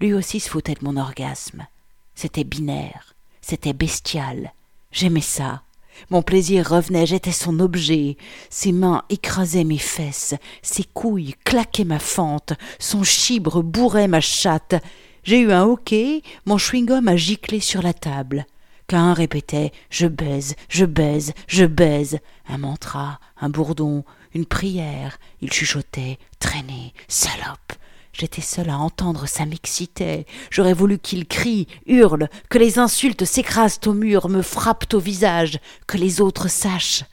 lui 0.00 0.12
aussi 0.12 0.40
se 0.40 0.48
foutait 0.50 0.74
de 0.74 0.84
mon 0.84 0.96
orgasme. 0.96 1.66
C'était 2.14 2.44
binaire, 2.44 3.14
c'était 3.40 3.72
bestial, 3.72 4.52
j'aimais 4.92 5.20
ça. 5.20 5.62
Mon 6.08 6.22
plaisir 6.22 6.68
revenait, 6.70 7.06
j'étais 7.06 7.32
son 7.32 7.60
objet. 7.60 8.16
Ses 8.48 8.72
mains 8.72 9.02
écrasaient 9.10 9.64
mes 9.64 9.78
fesses, 9.78 10.34
ses 10.62 10.84
couilles 10.84 11.34
claquaient 11.44 11.84
ma 11.84 11.98
fente, 11.98 12.54
son 12.78 13.02
chibre 13.02 13.62
bourrait 13.62 14.08
ma 14.08 14.20
chatte. 14.20 14.76
J'ai 15.24 15.40
eu 15.40 15.52
un 15.52 15.64
hoquet, 15.64 16.22
mon 16.46 16.56
chewing-gum 16.56 17.08
a 17.08 17.16
giclé 17.16 17.60
sur 17.60 17.82
la 17.82 17.92
table. 17.92 18.46
Qu'un 18.90 19.14
répétait 19.14 19.70
Je 19.88 20.08
baise, 20.08 20.56
je 20.68 20.84
baise, 20.84 21.32
je 21.46 21.64
baise. 21.64 22.18
Un 22.48 22.58
mantra, 22.58 23.20
un 23.40 23.48
bourdon, 23.48 24.02
une 24.34 24.46
prière. 24.46 25.20
Il 25.40 25.52
chuchotait 25.52 26.18
Traînez, 26.40 26.92
salope. 27.06 27.72
J'étais 28.12 28.42
seule 28.42 28.68
à 28.68 28.78
entendre, 28.78 29.28
ça 29.28 29.46
m'excitait. 29.46 30.26
J'aurais 30.50 30.72
voulu 30.72 30.98
qu'il 30.98 31.28
crie, 31.28 31.68
hurle, 31.86 32.28
que 32.48 32.58
les 32.58 32.80
insultes 32.80 33.24
s'écrasent 33.24 33.78
au 33.86 33.92
mur, 33.92 34.28
me 34.28 34.42
frappent 34.42 34.92
au 34.92 34.98
visage, 34.98 35.60
que 35.86 35.96
les 35.96 36.20
autres 36.20 36.48
sachent. 36.48 37.04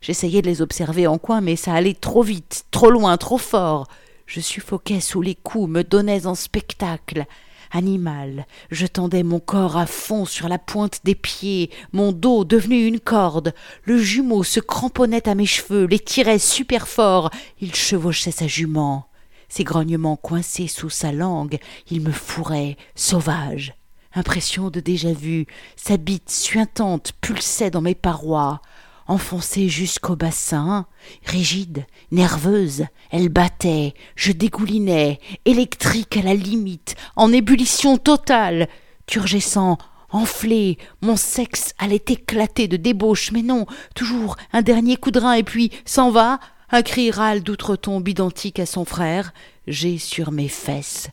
J'essayais 0.00 0.40
de 0.40 0.48
les 0.48 0.62
observer 0.62 1.06
en 1.06 1.18
coin, 1.18 1.42
mais 1.42 1.56
ça 1.56 1.74
allait 1.74 1.92
trop 1.92 2.22
vite, 2.22 2.64
trop 2.70 2.88
loin, 2.90 3.18
trop 3.18 3.36
fort. 3.36 3.86
Je 4.24 4.40
suffoquais 4.40 5.00
sous 5.00 5.20
les 5.20 5.34
coups, 5.34 5.68
me 5.68 5.84
donnais 5.84 6.24
en 6.24 6.34
spectacle 6.34 7.26
animal. 7.70 8.46
Je 8.70 8.86
tendais 8.86 9.22
mon 9.22 9.40
corps 9.40 9.76
à 9.76 9.86
fond 9.86 10.24
sur 10.24 10.48
la 10.48 10.58
pointe 10.58 11.00
des 11.04 11.14
pieds, 11.14 11.70
mon 11.92 12.12
dos 12.12 12.44
devenu 12.44 12.86
une 12.86 13.00
corde. 13.00 13.54
Le 13.84 13.98
jumeau 13.98 14.42
se 14.44 14.60
cramponnait 14.60 15.28
à 15.28 15.34
mes 15.34 15.46
cheveux, 15.46 15.86
les 15.86 15.98
tirait 15.98 16.38
super 16.38 16.88
fort. 16.88 17.30
Il 17.60 17.74
chevauchait 17.74 18.30
sa 18.30 18.46
jument. 18.46 19.08
Ses 19.48 19.64
grognements 19.64 20.16
coincés 20.16 20.68
sous 20.68 20.90
sa 20.90 21.10
langue, 21.10 21.58
il 21.90 22.02
me 22.02 22.12
fourrait, 22.12 22.76
sauvage. 22.94 23.74
Impression 24.14 24.70
de 24.70 24.80
déjà-vu, 24.80 25.46
sa 25.76 25.96
bite 25.96 26.30
suintante 26.30 27.12
pulsait 27.20 27.70
dans 27.70 27.82
mes 27.82 27.94
parois 27.94 28.60
enfoncée 29.08 29.68
jusqu'au 29.68 30.14
bassin, 30.14 30.86
rigide, 31.24 31.86
nerveuse, 32.12 32.84
elle 33.10 33.30
battait, 33.30 33.94
je 34.14 34.32
dégoulinais, 34.32 35.18
électrique 35.46 36.18
à 36.18 36.22
la 36.22 36.34
limite, 36.34 36.94
en 37.16 37.32
ébullition 37.32 37.96
totale, 37.96 38.68
turgescent, 39.06 39.78
enflé, 40.10 40.78
mon 41.00 41.16
sexe 41.16 41.74
allait 41.78 41.96
éclater 41.96 42.68
de 42.68 42.76
débauche, 42.76 43.32
mais 43.32 43.42
non, 43.42 43.66
toujours 43.94 44.36
un 44.52 44.62
dernier 44.62 44.96
coup 44.96 45.10
de 45.10 45.20
rein 45.20 45.32
et 45.32 45.42
puis 45.42 45.72
s'en 45.84 46.10
va, 46.10 46.38
un 46.70 46.82
cri 46.82 47.10
râle 47.10 47.42
d'outre-tombe 47.42 48.06
identique 48.06 48.58
à 48.58 48.66
son 48.66 48.84
frère, 48.84 49.32
j'ai 49.66 49.96
sur 49.96 50.30
mes 50.32 50.48
fesses. 50.48 51.08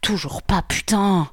Toujours 0.00 0.42
pas, 0.42 0.62
putain! 0.62 1.30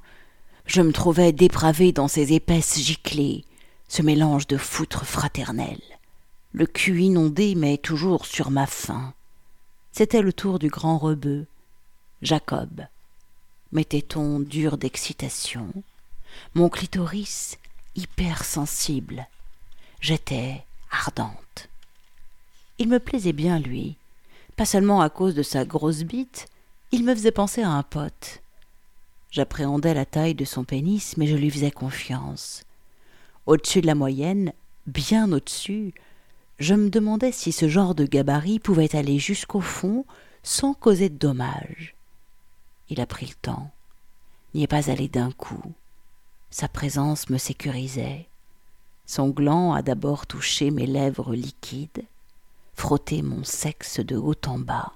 Je 0.68 0.82
me 0.82 0.94
trouvais 0.94 1.32
dépravé 1.32 1.92
dans 1.92 2.08
ces 2.08 2.34
épaisses 2.34 2.80
giclées, 2.80 3.46
ce 3.88 4.02
mélange 4.02 4.48
de 4.48 4.58
foutre 4.58 5.06
fraternel 5.06 5.80
le 6.56 6.66
cul 6.66 7.02
inondé, 7.02 7.54
mais 7.54 7.78
toujours 7.78 8.26
sur 8.26 8.50
ma 8.50 8.66
faim. 8.66 9.14
C'était 9.92 10.22
le 10.22 10.32
tour 10.32 10.58
du 10.58 10.70
grand 10.70 10.98
rebeu, 10.98 11.48
Jacob. 12.22 12.86
M'était-on 13.74 14.40
dur 14.40 14.78
d'excitation, 14.78 15.68
mon 16.54 16.70
clitoris 16.70 17.58
hypersensible. 17.96 19.28
J'étais 20.00 20.64
ardente. 20.92 21.68
Il 22.78 22.88
me 22.88 23.00
plaisait 23.00 23.34
bien, 23.34 23.60
lui, 23.60 23.98
pas 24.56 24.66
seulement 24.66 25.02
à 25.02 25.10
cause 25.10 25.36
de 25.36 25.44
sa 25.44 25.66
grosse 25.66 26.04
bite, 26.04 26.48
il 26.94 27.04
me 27.04 27.14
faisait 27.14 27.32
penser 27.32 27.64
à 27.64 27.72
un 27.72 27.84
pote. 27.84 28.42
J'appréhendais 29.30 29.94
la 29.94 30.06
taille 30.06 30.36
de 30.36 30.46
son 30.46 30.64
pénis, 30.64 31.18
mais 31.18 31.28
je 31.28 31.36
lui 31.36 31.52
faisais 31.52 31.72
confiance. 31.72 32.64
Au-dessus 33.46 33.82
de 33.82 33.88
la 33.88 33.96
moyenne, 33.96 34.54
bien 34.88 35.30
au-dessus, 35.34 35.94
je 36.60 36.74
me 36.74 36.90
demandais 36.90 37.32
si 37.32 37.52
ce 37.52 37.68
genre 37.68 37.96
de 37.96 38.06
gabarit 38.06 38.60
pouvait 38.60 38.96
aller 38.96 39.20
jusqu'au 39.20 39.62
fond 39.62 40.06
sans 40.44 40.74
causer 40.74 41.10
de 41.10 41.18
dommages. 41.18 41.96
Il 42.90 43.02
a 43.02 43.06
pris 43.06 43.26
le 43.26 43.34
temps, 43.42 43.72
n'y 44.54 44.64
est 44.64 44.68
pas 44.68 44.90
allé 44.90 45.08
d'un 45.08 45.32
coup. 45.32 45.74
Sa 46.50 46.68
présence 46.68 47.30
me 47.30 47.38
sécurisait. 47.38 48.30
Son 49.06 49.30
gland 49.30 49.74
a 49.74 49.82
d'abord 49.82 50.26
touché 50.28 50.72
mes 50.72 50.88
lèvres 50.88 51.36
liquides, 51.36 52.06
frotté 52.74 53.22
mon 53.22 53.44
sexe 53.44 54.00
de 54.00 54.16
haut 54.16 54.36
en 54.48 54.58
bas. 54.60 54.94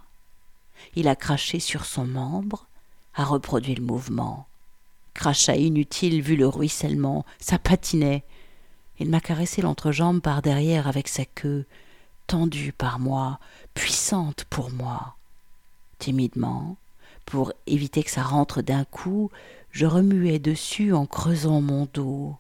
Il 0.96 1.08
a 1.08 1.16
craché 1.16 1.60
sur 1.60 1.86
son 1.86 2.06
membre, 2.06 2.68
a 3.13 3.25
reproduit 3.25 3.75
le 3.75 3.84
mouvement. 3.84 4.48
Crachat 5.13 5.58
inutile 5.58 6.22
vu 6.22 6.38
le 6.38 6.48
ruissellement, 6.48 7.25
ça 7.39 7.60
patinait, 7.60 8.24
il 9.00 9.10
m'a 9.10 9.22
caressé 9.22 9.62
l'entrejambe 9.62 10.22
par 10.22 10.41
derrière 10.41 10.88
avec 10.88 11.08
sa 11.08 11.25
queue, 11.25 11.65
tendue 12.27 12.74
par 12.74 13.00
moi, 13.00 13.39
puissante 13.74 14.46
pour 14.50 14.72
moi. 14.72 15.15
Timidement, 16.00 16.77
pour 17.25 17.53
éviter 17.68 18.03
que 18.03 18.12
ça 18.12 18.24
rentre 18.24 18.62
d'un 18.62 18.86
coup, 18.86 19.32
je 19.72 19.86
remuais 19.86 20.39
dessus 20.39 20.94
en 20.94 21.06
creusant 21.06 21.62
mon 21.62 21.88
dos. 21.94 22.36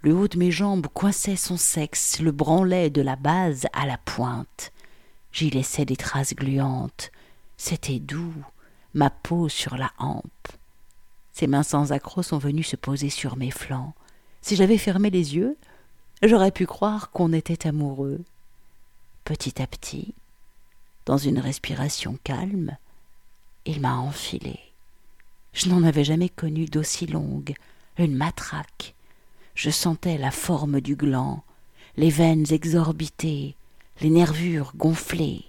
Le 0.00 0.14
haut 0.14 0.28
de 0.28 0.38
mes 0.38 0.50
jambes 0.50 0.86
coinçait 0.92 1.36
son 1.36 1.56
sexe, 1.56 2.20
le 2.20 2.32
branlait 2.32 2.90
de 2.90 3.02
la 3.02 3.16
base 3.16 3.66
à 3.72 3.86
la 3.86 3.98
pointe. 3.98 4.72
J'y 5.32 5.50
laissais 5.50 5.84
des 5.84 5.96
traces 5.96 6.34
gluantes. 6.34 7.10
C'était 7.56 7.98
doux, 7.98 8.34
ma 8.94 9.10
peau 9.10 9.48
sur 9.48 9.76
la 9.76 9.90
hampe. 9.98 10.48
Ses 11.32 11.46
mains 11.46 11.62
sans 11.62 11.92
accroc 11.92 12.22
sont 12.22 12.38
venues 12.38 12.62
se 12.62 12.76
poser 12.76 13.10
sur 13.10 13.36
mes 13.36 13.50
flancs. 13.50 13.94
Si 14.40 14.56
j'avais 14.56 14.78
fermé 14.78 15.10
les 15.10 15.34
yeux, 15.34 15.56
j'aurais 16.28 16.50
pu 16.50 16.66
croire 16.66 17.10
qu'on 17.10 17.32
était 17.32 17.66
amoureux. 17.66 18.20
Petit 19.24 19.60
à 19.62 19.66
petit, 19.66 20.14
dans 21.06 21.18
une 21.18 21.38
respiration 21.38 22.18
calme, 22.24 22.76
il 23.66 23.80
m'a 23.80 23.96
enfilé. 23.96 24.58
Je 25.52 25.68
n'en 25.68 25.82
avais 25.84 26.04
jamais 26.04 26.28
connu 26.28 26.66
d'aussi 26.66 27.06
longue, 27.06 27.54
une 27.98 28.14
matraque. 28.14 28.94
Je 29.54 29.70
sentais 29.70 30.18
la 30.18 30.30
forme 30.30 30.80
du 30.80 30.96
gland, 30.96 31.42
les 31.96 32.10
veines 32.10 32.46
exorbitées, 32.50 33.54
les 34.00 34.10
nervures 34.10 34.72
gonflées, 34.76 35.44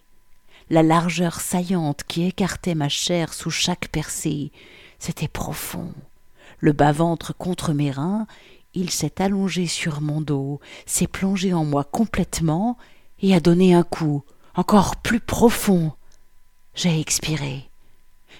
la 0.70 0.84
largeur 0.84 1.40
saillante 1.42 2.04
qui 2.08 2.26
écartait 2.26 2.76
ma 2.76 2.90
chair 2.90 3.34
sous 3.34 3.52
chaque 3.52 3.88
percée. 3.90 4.52
C'était 5.00 5.28
profond. 5.28 5.94
Le 6.60 6.72
bas-ventre 6.72 7.36
contre 7.36 7.74
mes 7.74 7.92
reins 7.92 8.28
il 8.76 8.92
s'est 8.92 9.22
allongé 9.22 9.66
sur 9.68 10.02
mon 10.02 10.22
dos, 10.22 10.60
s'est 10.86 11.08
plongé 11.08 11.54
en 11.54 11.66
moi 11.66 11.84
complètement 11.84 12.78
et 13.22 13.34
a 13.34 13.40
donné 13.40 13.74
un 13.74 13.84
coup 13.84 14.24
encore 14.56 14.96
plus 14.96 15.20
profond. 15.20 15.92
J'ai 16.74 17.00
expiré. 17.00 17.70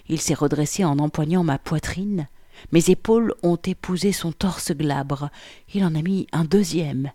Il 0.08 0.20
s'est 0.20 0.34
redressé 0.34 0.84
en 0.84 0.98
empoignant 0.98 1.44
ma 1.44 1.58
poitrine. 1.58 2.28
Mes 2.72 2.90
épaules 2.90 3.34
ont 3.42 3.56
épousé 3.56 4.12
son 4.12 4.32
torse 4.32 4.72
glabre. 4.72 5.30
Il 5.74 5.84
en 5.84 5.94
a 5.94 6.02
mis 6.02 6.26
un 6.32 6.44
deuxième. 6.44 7.12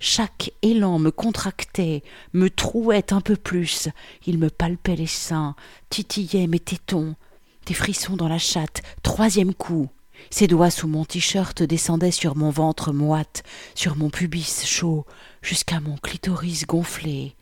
Chaque 0.00 0.52
élan 0.62 0.98
me 0.98 1.10
contractait, 1.10 2.02
me 2.32 2.50
trouait 2.50 3.12
un 3.12 3.20
peu 3.20 3.36
plus. 3.36 3.88
Il 4.26 4.38
me 4.38 4.50
palpait 4.50 4.96
les 4.96 5.06
seins, 5.06 5.54
titillait 5.88 6.48
mes 6.48 6.58
tétons. 6.58 7.14
Des 7.66 7.74
frissons 7.74 8.16
dans 8.16 8.28
la 8.28 8.38
chatte. 8.38 8.82
Troisième 9.04 9.54
coup. 9.54 9.88
Ses 10.30 10.46
doigts 10.46 10.70
sous 10.70 10.88
mon 10.88 11.04
t-shirt 11.04 11.62
descendaient 11.62 12.10
sur 12.10 12.36
mon 12.36 12.50
ventre 12.50 12.92
moite, 12.92 13.42
sur 13.74 13.96
mon 13.96 14.10
pubis 14.10 14.64
chaud, 14.64 15.04
jusqu'à 15.42 15.80
mon 15.80 15.96
clitoris 15.96 16.66
gonflé. 16.66 17.36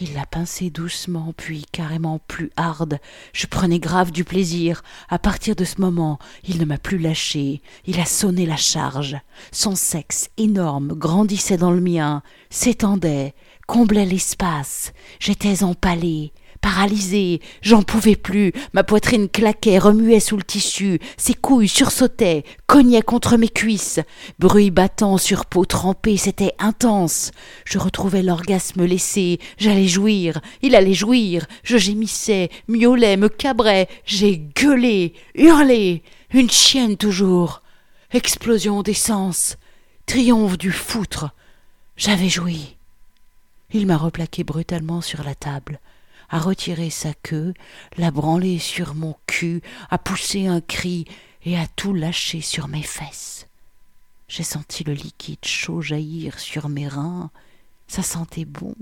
Il 0.00 0.14
l'a 0.14 0.24
pincé 0.24 0.70
doucement, 0.70 1.34
puis 1.36 1.66
carrément 1.70 2.18
plus 2.18 2.50
harde. 2.56 2.98
Je 3.34 3.46
prenais 3.46 3.78
grave 3.78 4.10
du 4.10 4.24
plaisir. 4.24 4.82
À 5.10 5.18
partir 5.18 5.54
de 5.54 5.64
ce 5.64 5.82
moment, 5.82 6.18
il 6.44 6.58
ne 6.58 6.64
m'a 6.64 6.78
plus 6.78 6.96
lâché. 6.96 7.60
Il 7.84 8.00
a 8.00 8.06
sonné 8.06 8.46
la 8.46 8.56
charge. 8.56 9.18
Son 9.50 9.74
sexe 9.76 10.30
énorme 10.38 10.94
grandissait 10.94 11.58
dans 11.58 11.70
le 11.70 11.82
mien, 11.82 12.22
s'étendait, 12.48 13.34
comblait 13.66 14.06
l'espace. 14.06 14.94
J'étais 15.20 15.62
empalé, 15.62 16.32
paralysé, 16.62 17.40
j'en 17.60 17.82
pouvais 17.82 18.16
plus, 18.16 18.52
ma 18.72 18.84
poitrine 18.84 19.28
claquait, 19.28 19.78
remuait 19.78 20.20
sous 20.20 20.36
le 20.36 20.44
tissu, 20.44 21.00
ses 21.18 21.34
couilles 21.34 21.68
sursautaient, 21.68 22.44
cognaient 22.66 23.02
contre 23.02 23.36
mes 23.36 23.48
cuisses, 23.48 24.00
bruit 24.38 24.70
battant 24.70 25.18
sur 25.18 25.44
peau 25.44 25.66
trempée, 25.66 26.16
c'était 26.16 26.54
intense. 26.58 27.32
Je 27.66 27.78
retrouvais 27.78 28.22
l'orgasme 28.22 28.84
laissé, 28.84 29.40
j'allais 29.58 29.88
jouir, 29.88 30.40
il 30.62 30.74
allait 30.74 30.94
jouir, 30.94 31.46
je 31.64 31.76
gémissais, 31.76 32.48
miaulais, 32.68 33.18
me 33.18 33.28
cabrais, 33.28 33.88
j'ai 34.06 34.38
gueulé, 34.38 35.14
hurlé, 35.34 36.02
une 36.32 36.50
chienne 36.50 36.96
toujours. 36.96 37.60
Explosion 38.12 38.82
d'essence, 38.82 39.56
triomphe 40.06 40.58
du 40.58 40.70
foutre. 40.70 41.30
J'avais 41.96 42.28
joui. 42.28 42.76
Il 43.72 43.86
m'a 43.86 43.96
replaqué 43.96 44.44
brutalement 44.44 45.00
sur 45.00 45.24
la 45.24 45.34
table 45.34 45.80
a 46.32 46.38
retiré 46.38 46.88
sa 46.88 47.12
queue, 47.12 47.52
l'a 47.98 48.10
branlé 48.10 48.58
sur 48.58 48.94
mon 48.94 49.14
cul, 49.26 49.62
a 49.90 49.98
poussé 49.98 50.46
un 50.46 50.62
cri 50.62 51.04
et 51.44 51.58
a 51.58 51.66
tout 51.66 51.92
lâché 51.92 52.40
sur 52.40 52.68
mes 52.68 52.82
fesses. 52.82 53.46
J'ai 54.28 54.42
senti 54.42 54.82
le 54.82 54.94
liquide 54.94 55.44
chaud 55.44 55.82
jaillir 55.82 56.40
sur 56.40 56.70
mes 56.70 56.88
reins, 56.88 57.30
ça 57.86 58.02
sentait 58.02 58.46
bon, 58.46 58.74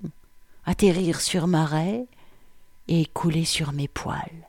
atterrir 0.65 1.21
sur 1.21 1.49
ma 1.49 1.67
raie 1.67 2.07
et 2.87 3.07
couler 3.07 3.45
sur 3.45 3.73
mes 3.73 3.89
poils. 3.89 4.49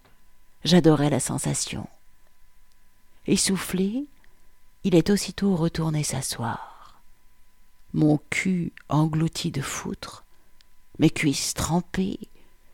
J'adorais 0.64 1.10
la 1.10 1.20
sensation. 1.20 1.88
Essoufflé, 3.26 4.06
il 4.84 4.94
est 4.94 5.10
aussitôt 5.10 5.56
retourné 5.56 6.04
s'asseoir. 6.04 7.02
Mon 7.96 8.20
cul 8.30 8.72
englouti 8.90 9.50
de 9.50 9.62
foutre, 9.62 10.24
mes 11.00 11.10
cuisses 11.10 11.56
trempées, 11.56 12.20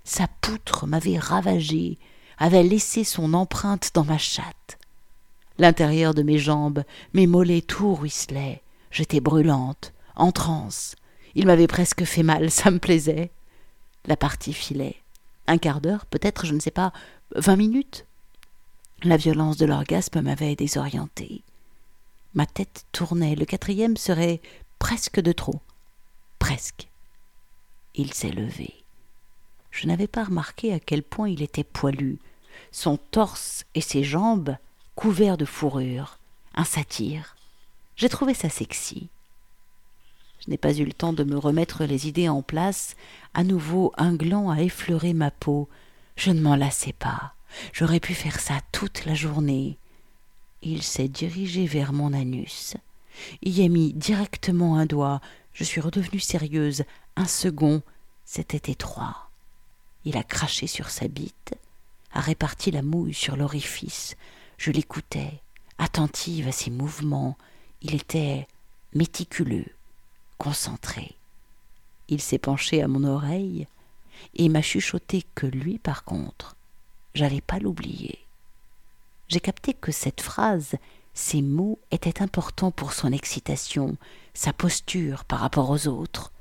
sa 0.08 0.28
poutre 0.40 0.88
m'avait 0.88 1.20
ravagé, 1.20 2.00
avait 2.38 2.64
laissé 2.64 3.04
son 3.04 3.34
empreinte 3.34 3.92
dans 3.94 4.06
ma 4.06 4.18
chatte. 4.18 4.80
L'intérieur 5.58 6.14
de 6.14 6.24
mes 6.24 6.38
jambes, 6.38 6.86
mes 7.14 7.28
mollets 7.28 7.62
tout 7.62 7.94
ruisselaient. 7.94 8.62
J'étais 8.90 9.20
brûlante, 9.20 9.92
en 10.16 10.32
transe. 10.32 10.96
Il 11.36 11.46
m'avait 11.46 11.68
presque 11.68 12.06
fait 12.06 12.24
mal, 12.24 12.50
ça 12.52 12.72
me 12.72 12.80
plaisait. 12.80 13.32
La 14.06 14.16
partie 14.16 14.54
filait. 14.54 14.96
Un 15.46 15.58
quart 15.58 15.82
d'heure, 15.82 16.06
peut-être, 16.06 16.46
je 16.46 16.54
ne 16.54 16.62
sais 16.62 16.72
pas, 16.72 16.94
vingt 17.36 17.58
minutes. 17.58 18.06
La 19.04 19.18
violence 19.18 19.58
de 19.58 19.66
l'orgasme 19.66 20.22
m'avait 20.22 20.56
désorientée. 20.56 21.44
Ma 22.34 22.46
tête 22.46 22.86
tournait, 22.94 23.36
le 23.36 23.46
quatrième 23.46 23.98
serait 23.98 24.40
presque 24.80 25.20
de 25.20 25.34
trop. 25.34 25.60
Presque. 26.40 26.88
Il 27.94 28.14
s'est 28.14 28.30
levé 28.30 28.87
je 29.78 29.86
n'avais 29.86 30.08
pas 30.08 30.24
remarqué 30.24 30.74
à 30.74 30.80
quel 30.80 31.04
point 31.04 31.30
il 31.30 31.44
était 31.44 31.64
poilu, 31.64 32.18
son 32.72 32.98
torse 32.98 33.64
et 33.76 33.82
ses 33.82 34.04
jambes 34.04 34.58
couverts 34.96 35.38
de 35.38 35.46
fourrure, 35.46 36.18
un 36.56 36.64
satyre. 36.64 37.36
J'ai 37.96 38.10
trouvé 38.10 38.34
ça 38.34 38.50
sexy. 38.50 39.08
Je 40.40 40.50
n'ai 40.50 40.58
pas 40.58 40.74
eu 40.74 40.84
le 40.84 40.94
temps 40.94 41.14
de 41.14 41.24
me 41.24 41.38
remettre 41.38 41.84
les 41.84 42.08
idées 42.08 42.28
en 42.28 42.42
place, 42.42 42.96
à 43.36 43.44
nouveau 43.44 43.94
un 43.98 44.16
gland 44.16 44.50
à 44.50 44.62
effleurer 44.62 45.14
ma 45.14 45.30
peau. 45.30 45.70
Je 46.16 46.32
ne 46.32 46.42
m'en 46.42 46.56
lassais 46.56 46.94
pas. 46.94 47.36
J'aurais 47.72 48.00
pu 48.00 48.16
faire 48.16 48.40
ça 48.40 48.56
toute 48.72 49.06
la 49.06 49.14
journée. 49.14 49.78
Il 50.64 50.82
s'est 50.82 51.08
dirigé 51.08 51.68
vers 51.68 51.94
mon 51.94 52.14
anus, 52.14 52.78
y 53.44 53.64
a 53.64 53.70
mis 53.70 53.94
directement 53.94 54.78
un 54.78 54.88
doigt. 54.88 55.22
Je 55.54 55.64
suis 55.64 55.82
redevenue 55.82 56.20
sérieuse. 56.20 56.84
Un 57.16 57.26
second, 57.26 57.84
c'était 58.26 58.72
étroit. 58.72 59.27
Il 60.06 60.18
a 60.18 60.24
craché 60.24 60.68
sur 60.68 60.90
sa 60.90 61.08
bite, 61.08 61.56
a 62.14 62.22
réparti 62.22 62.72
la 62.72 62.82
mouille 62.82 63.14
sur 63.14 63.36
l'orifice. 63.36 64.16
Je 64.58 64.72
l'écoutais, 64.72 65.42
attentive 65.78 66.48
à 66.48 66.52
ses 66.52 66.72
mouvements. 66.72 67.38
Il 67.82 67.96
était 67.96 68.48
méticuleux, 68.94 69.68
concentré. 70.38 71.16
Il 72.08 72.22
s'est 72.22 72.38
penché 72.38 72.82
à 72.82 72.88
mon 72.88 73.04
oreille 73.04 73.68
et 74.36 74.50
m'a 74.50 74.62
chuchoté 74.62 75.24
que 75.36 75.46
lui, 75.46 75.78
par 75.78 76.04
contre, 76.04 76.56
j'allais 77.14 77.42
pas 77.42 77.60
l'oublier. 77.60 78.20
J'ai 79.28 79.40
capté 79.40 79.74
que 79.74 79.92
cette 79.92 80.22
phrase, 80.22 80.76
ces 81.14 81.42
mots 81.42 81.80
étaient 81.92 82.22
importants 82.22 82.72
pour 82.72 82.94
son 82.94 83.12
excitation, 83.12 83.98
sa 84.34 84.54
posture 84.54 85.26
par 85.26 85.40
rapport 85.40 85.70
aux 85.70 85.88
autres. 85.88 86.32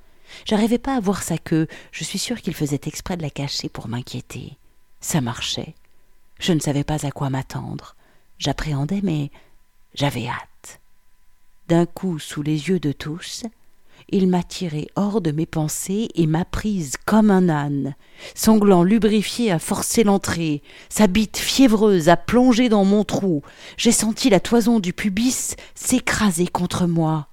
J'arrivais 0.44 0.78
pas 0.78 0.96
à 0.96 1.00
voir 1.00 1.22
sa 1.22 1.38
queue, 1.38 1.66
je 1.92 2.04
suis 2.04 2.18
sûre 2.18 2.40
qu'il 2.40 2.54
faisait 2.54 2.80
exprès 2.86 3.16
de 3.16 3.22
la 3.22 3.30
cacher 3.30 3.68
pour 3.68 3.88
m'inquiéter. 3.88 4.56
Ça 5.00 5.20
marchait. 5.20 5.74
Je 6.38 6.52
ne 6.52 6.60
savais 6.60 6.84
pas 6.84 7.06
à 7.06 7.10
quoi 7.10 7.30
m'attendre. 7.30 7.96
J'appréhendais, 8.38 9.00
mais 9.02 9.30
j'avais 9.94 10.26
hâte. 10.26 10.80
D'un 11.68 11.86
coup, 11.86 12.18
sous 12.18 12.42
les 12.42 12.68
yeux 12.68 12.78
de 12.78 12.92
tous, 12.92 13.44
il 14.08 14.28
m'a 14.28 14.42
tiré 14.42 14.88
hors 14.94 15.20
de 15.20 15.32
mes 15.32 15.46
pensées 15.46 16.08
et 16.14 16.26
m'a 16.26 16.44
prise 16.44 16.94
comme 17.06 17.30
un 17.30 17.48
âne. 17.48 17.94
Son 18.34 18.58
gland 18.58 18.84
lubrifié 18.84 19.50
a 19.50 19.58
forcé 19.58 20.04
l'entrée, 20.04 20.62
sa 20.88 21.06
bite 21.06 21.38
fiévreuse 21.38 22.08
a 22.08 22.16
plongé 22.16 22.68
dans 22.68 22.84
mon 22.84 23.04
trou. 23.04 23.42
J'ai 23.76 23.92
senti 23.92 24.30
la 24.30 24.40
toison 24.40 24.78
du 24.78 24.92
pubis 24.92 25.56
s'écraser 25.74 26.46
contre 26.46 26.86
moi. 26.86 27.26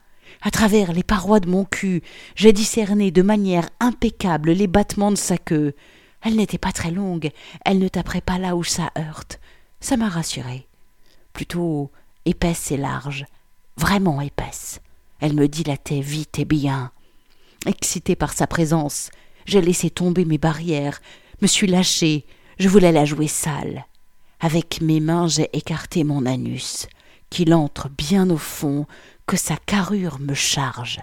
À 0.45 0.51
travers 0.51 0.91
les 0.91 1.03
parois 1.03 1.39
de 1.39 1.49
mon 1.49 1.63
cul, 1.63 2.03
j'ai 2.35 2.51
discerné 2.51 3.11
de 3.11 3.21
manière 3.21 3.69
impeccable 3.79 4.51
les 4.51 4.67
battements 4.67 5.09
de 5.11 5.15
sa 5.15 5.37
queue. 5.37 5.73
Elle 6.21 6.35
n'était 6.35 6.57
pas 6.57 6.73
très 6.73 6.91
longue, 6.91 7.31
elle 7.63 7.79
ne 7.79 7.87
taperait 7.87 8.19
pas 8.19 8.37
là 8.37 8.57
où 8.57 8.63
ça 8.63 8.91
heurte. 8.97 9.39
Ça 9.79 9.95
m'a 9.95 10.09
rassurée. 10.09 10.67
Plutôt 11.31 11.91
épaisse 12.25 12.71
et 12.71 12.77
large, 12.77 13.25
vraiment 13.77 14.19
épaisse. 14.19 14.81
Elle 15.21 15.33
me 15.33 15.47
dilatait 15.47 16.01
vite 16.01 16.37
et 16.39 16.45
bien. 16.45 16.91
Excitée 17.65 18.17
par 18.17 18.33
sa 18.33 18.45
présence, 18.45 19.11
j'ai 19.45 19.61
laissé 19.61 19.89
tomber 19.89 20.25
mes 20.25 20.37
barrières, 20.37 21.01
me 21.41 21.47
suis 21.47 21.67
lâchée, 21.67 22.25
je 22.59 22.67
voulais 22.67 22.91
la 22.91 23.05
jouer 23.05 23.27
sale. 23.27 23.85
Avec 24.41 24.81
mes 24.81 24.99
mains, 24.99 25.27
j'ai 25.27 25.49
écarté 25.53 26.03
mon 26.03 26.25
anus, 26.25 26.87
qu'il 27.29 27.53
entre 27.53 27.89
bien 27.89 28.29
au 28.29 28.37
fond, 28.37 28.85
que 29.25 29.37
sa 29.37 29.55
carrure 29.65 30.19
me 30.19 30.33
charge. 30.33 30.99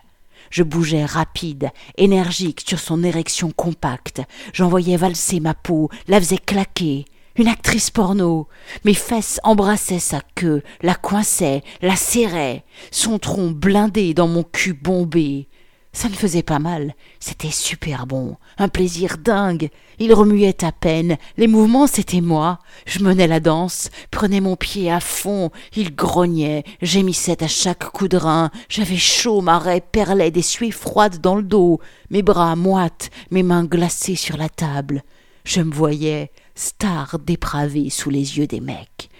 Je 0.50 0.62
bougeais 0.62 1.04
rapide, 1.04 1.70
énergique 1.96 2.62
sur 2.66 2.78
son 2.78 3.04
érection 3.04 3.52
compacte. 3.52 4.22
J'envoyais 4.52 4.96
valser 4.96 5.40
ma 5.40 5.54
peau, 5.54 5.90
la 6.09 6.20
faisais 6.20 6.38
claquer. 6.38 7.04
Une 7.37 7.46
actrice 7.46 7.90
porno. 7.90 8.48
Mes 8.85 8.94
fesses 8.94 9.40
embrassaient 9.44 10.00
sa 10.00 10.20
queue, 10.35 10.62
la 10.83 10.94
coinçaient, 10.94 11.62
la 11.80 11.94
serraient. 11.94 12.64
Son 12.90 13.18
tronc 13.18 13.50
blindé 13.50 14.14
dans 14.14 14.26
mon 14.26 14.42
cul 14.42 14.72
bombé. 14.72 15.48
Ça 15.92 16.09
ne 16.09 16.14
faisait 16.14 16.44
pas 16.44 16.61
mal, 16.61 16.94
c'était 17.18 17.50
super 17.50 18.07
bon, 18.07 18.37
un 18.59 18.68
plaisir 18.68 19.18
dingue. 19.18 19.70
Il 19.98 20.14
remuait 20.14 20.64
à 20.64 20.70
peine, 20.70 21.18
les 21.37 21.48
mouvements 21.48 21.88
c'était 21.88 22.20
moi. 22.20 22.61
Je 22.87 23.00
menais 23.00 23.26
la 23.26 23.40
danse, 23.40 23.90
prenais 24.12 24.40
mon 24.40 24.55
pied 24.55 24.90
à 24.90 25.00
fond, 25.00 25.50
il 25.74 25.96
grognait, 25.96 26.62
gémissait 26.81 27.42
à 27.42 27.48
chaque 27.48 27.90
coup 27.90 28.07
de 28.07 28.16
rein. 28.16 28.50
J'avais 28.68 28.96
chaud, 28.96 29.40
ma 29.40 29.59
raie 29.59 29.81
perlait 29.81 30.31
des 30.31 30.42
suées 30.42 30.70
froides 30.70 31.20
dans 31.20 31.35
le 31.35 31.42
dos, 31.42 31.81
mes 32.11 32.22
bras 32.22 32.55
moites, 32.55 33.11
mes 33.33 33.42
mains 33.42 33.64
glacées 33.64 34.16
sur 34.16 34.37
la 34.37 34.48
table. 34.48 35.03
Je 35.44 35.61
me 35.61 35.74
voyais, 35.74 36.31
star 36.55 37.18
dépravée 37.18 37.90
sous 37.90 38.11
les 38.11 38.38
yeux 38.38 38.46
des 38.46 38.61
mecs. 38.61 39.11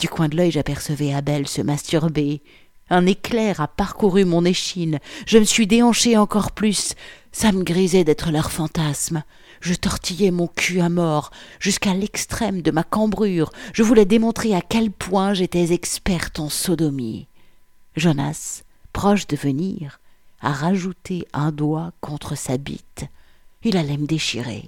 Du 0.00 0.08
coin 0.08 0.28
de 0.28 0.36
l'œil 0.36 0.50
j'apercevais 0.50 1.14
Abel 1.14 1.46
se 1.46 1.62
masturber. 1.62 2.42
Un 2.88 3.06
éclair 3.06 3.60
a 3.60 3.66
parcouru 3.66 4.24
mon 4.24 4.44
échine. 4.44 5.00
Je 5.26 5.38
me 5.38 5.44
suis 5.44 5.66
déhanché 5.66 6.16
encore 6.16 6.52
plus. 6.52 6.94
Ça 7.32 7.50
me 7.50 7.64
grisait 7.64 8.04
d'être 8.04 8.30
leur 8.30 8.52
fantasme. 8.52 9.24
Je 9.60 9.74
tortillais 9.74 10.30
mon 10.30 10.46
cul 10.46 10.80
à 10.80 10.88
mort, 10.88 11.30
jusqu'à 11.58 11.94
l'extrême 11.94 12.62
de 12.62 12.70
ma 12.70 12.84
cambrure. 12.84 13.50
Je 13.72 13.82
voulais 13.82 14.04
démontrer 14.04 14.54
à 14.54 14.60
quel 14.60 14.90
point 14.90 15.34
j'étais 15.34 15.72
experte 15.72 16.38
en 16.38 16.48
sodomie. 16.48 17.26
Jonas, 17.96 18.62
proche 18.92 19.26
de 19.26 19.36
venir, 19.36 19.98
a 20.40 20.52
rajouté 20.52 21.26
un 21.32 21.50
doigt 21.50 21.92
contre 22.00 22.36
sa 22.36 22.56
bite. 22.56 23.06
Il 23.64 23.76
allait 23.76 23.96
me 23.96 24.06
déchirer. 24.06 24.64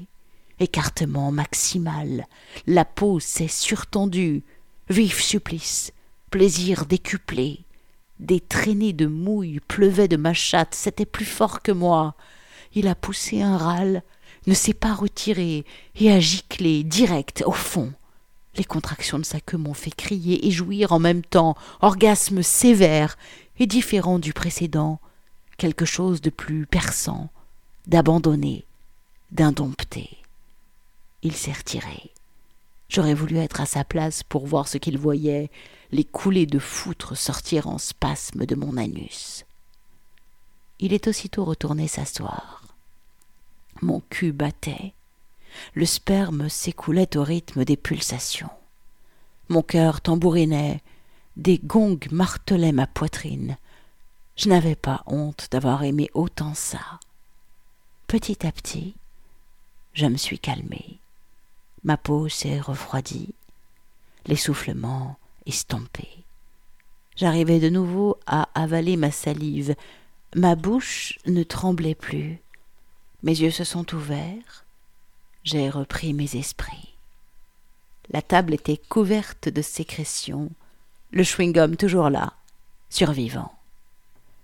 Écartement 0.58 1.30
maximal, 1.30 2.26
la 2.66 2.84
peau 2.84 3.20
s'est 3.20 3.46
surtendue. 3.46 4.42
Vif 4.88 5.22
supplice, 5.22 5.92
plaisir 6.30 6.84
décuplé. 6.86 7.64
Des 8.20 8.40
traînées 8.40 8.92
de 8.92 9.06
mouille 9.06 9.60
pleuvaient 9.68 10.08
de 10.08 10.16
ma 10.16 10.34
chatte, 10.34 10.74
c'était 10.74 11.06
plus 11.06 11.24
fort 11.24 11.62
que 11.62 11.72
moi. 11.72 12.14
Il 12.74 12.88
a 12.88 12.94
poussé 12.94 13.42
un 13.42 13.56
râle, 13.56 14.02
ne 14.46 14.54
s'est 14.54 14.74
pas 14.74 14.94
retiré 14.94 15.64
et 15.96 16.10
a 16.10 16.18
giclé 16.20 16.82
direct 16.82 17.44
au 17.46 17.52
fond. 17.52 17.92
Les 18.56 18.64
contractions 18.64 19.18
de 19.18 19.24
sa 19.24 19.40
queue 19.40 19.56
m'ont 19.56 19.74
fait 19.74 19.94
crier 19.94 20.46
et 20.46 20.50
jouir 20.50 20.92
en 20.92 20.98
même 20.98 21.22
temps, 21.22 21.56
orgasme 21.80 22.42
sévère 22.42 23.16
et 23.58 23.66
différent 23.66 24.18
du 24.18 24.32
précédent, 24.32 25.00
quelque 25.58 25.84
chose 25.84 26.20
de 26.20 26.30
plus 26.30 26.66
perçant, 26.66 27.30
d'abandonné, 27.86 28.64
d'indompté. 29.30 30.18
Il 31.22 31.34
s'est 31.34 31.52
retiré. 31.52 32.12
J'aurais 32.88 33.14
voulu 33.14 33.36
être 33.36 33.60
à 33.60 33.66
sa 33.66 33.84
place 33.84 34.22
pour 34.22 34.46
voir 34.46 34.66
ce 34.66 34.78
qu'il 34.78 34.98
voyait, 34.98 35.50
les 35.92 36.04
coulées 36.04 36.46
de 36.46 36.58
foutre 36.58 37.16
sortir 37.16 37.66
en 37.66 37.78
spasmes 37.78 38.46
de 38.46 38.54
mon 38.54 38.76
anus. 38.76 39.44
Il 40.78 40.92
est 40.92 41.06
aussitôt 41.06 41.44
retourné 41.44 41.88
s'asseoir. 41.88 42.62
Mon 43.82 44.00
cul 44.08 44.32
battait. 44.32 44.94
Le 45.74 45.86
sperme 45.86 46.48
s'écoulait 46.48 47.16
au 47.16 47.22
rythme 47.22 47.64
des 47.64 47.76
pulsations. 47.76 48.50
Mon 49.48 49.62
cœur 49.62 50.00
tambourinait. 50.00 50.82
Des 51.36 51.58
gongs 51.58 51.98
martelaient 52.10 52.72
ma 52.72 52.86
poitrine. 52.86 53.56
Je 54.36 54.48
n'avais 54.48 54.76
pas 54.76 55.02
honte 55.06 55.48
d'avoir 55.50 55.82
aimé 55.84 56.10
autant 56.14 56.54
ça. 56.54 57.00
Petit 58.06 58.46
à 58.46 58.52
petit, 58.52 58.94
je 59.94 60.06
me 60.06 60.16
suis 60.16 60.38
calmée. 60.38 61.00
Ma 61.88 61.96
peau 61.96 62.28
s'est 62.28 62.60
refroidie, 62.60 63.34
l'essoufflement 64.26 65.16
estompé. 65.46 66.06
J'arrivais 67.16 67.60
de 67.60 67.70
nouveau 67.70 68.18
à 68.26 68.50
avaler 68.54 68.98
ma 68.98 69.10
salive. 69.10 69.74
Ma 70.36 70.54
bouche 70.54 71.18
ne 71.24 71.42
tremblait 71.42 71.94
plus. 71.94 72.42
Mes 73.22 73.40
yeux 73.40 73.50
se 73.50 73.64
sont 73.64 73.94
ouverts. 73.94 74.66
J'ai 75.44 75.70
repris 75.70 76.12
mes 76.12 76.36
esprits. 76.36 76.94
La 78.10 78.20
table 78.20 78.52
était 78.52 78.76
couverte 78.76 79.48
de 79.48 79.62
sécrétions, 79.62 80.50
le 81.10 81.22
chewing-gum 81.22 81.76
toujours 81.76 82.10
là, 82.10 82.34
survivant. 82.90 83.54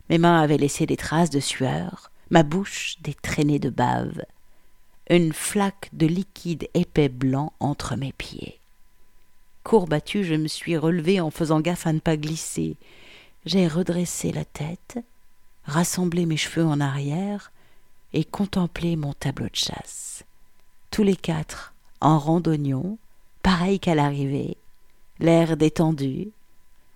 Mes 0.08 0.16
mains 0.16 0.40
avaient 0.40 0.56
laissé 0.56 0.86
des 0.86 0.96
traces 0.96 1.28
de 1.28 1.40
sueur, 1.40 2.10
ma 2.30 2.42
bouche 2.42 2.96
des 3.02 3.12
traînées 3.12 3.58
de 3.58 3.68
bave, 3.68 4.22
une 5.10 5.32
flaque 5.32 5.90
de 5.92 6.06
liquide 6.06 6.68
épais 6.74 7.08
blanc 7.08 7.52
entre 7.60 7.96
mes 7.96 8.12
pieds. 8.12 8.58
Courbatue, 9.62 10.24
je 10.24 10.34
me 10.34 10.48
suis 10.48 10.76
relevée 10.76 11.20
en 11.20 11.30
faisant 11.30 11.60
gaffe 11.60 11.86
à 11.86 11.92
ne 11.92 11.98
pas 11.98 12.16
glisser. 12.16 12.76
J'ai 13.46 13.66
redressé 13.66 14.32
la 14.32 14.44
tête, 14.44 14.98
rassemblé 15.64 16.26
mes 16.26 16.36
cheveux 16.36 16.64
en 16.64 16.80
arrière 16.80 17.52
et 18.12 18.24
contemplé 18.24 18.96
mon 18.96 19.12
tableau 19.12 19.48
de 19.48 19.56
chasse. 19.56 20.24
Tous 20.90 21.02
les 21.02 21.16
quatre 21.16 21.74
en 22.00 22.18
randonnion, 22.18 22.98
pareil 23.42 23.80
qu'à 23.80 23.94
l'arrivée, 23.94 24.56
l'air 25.18 25.56
détendu, 25.56 26.28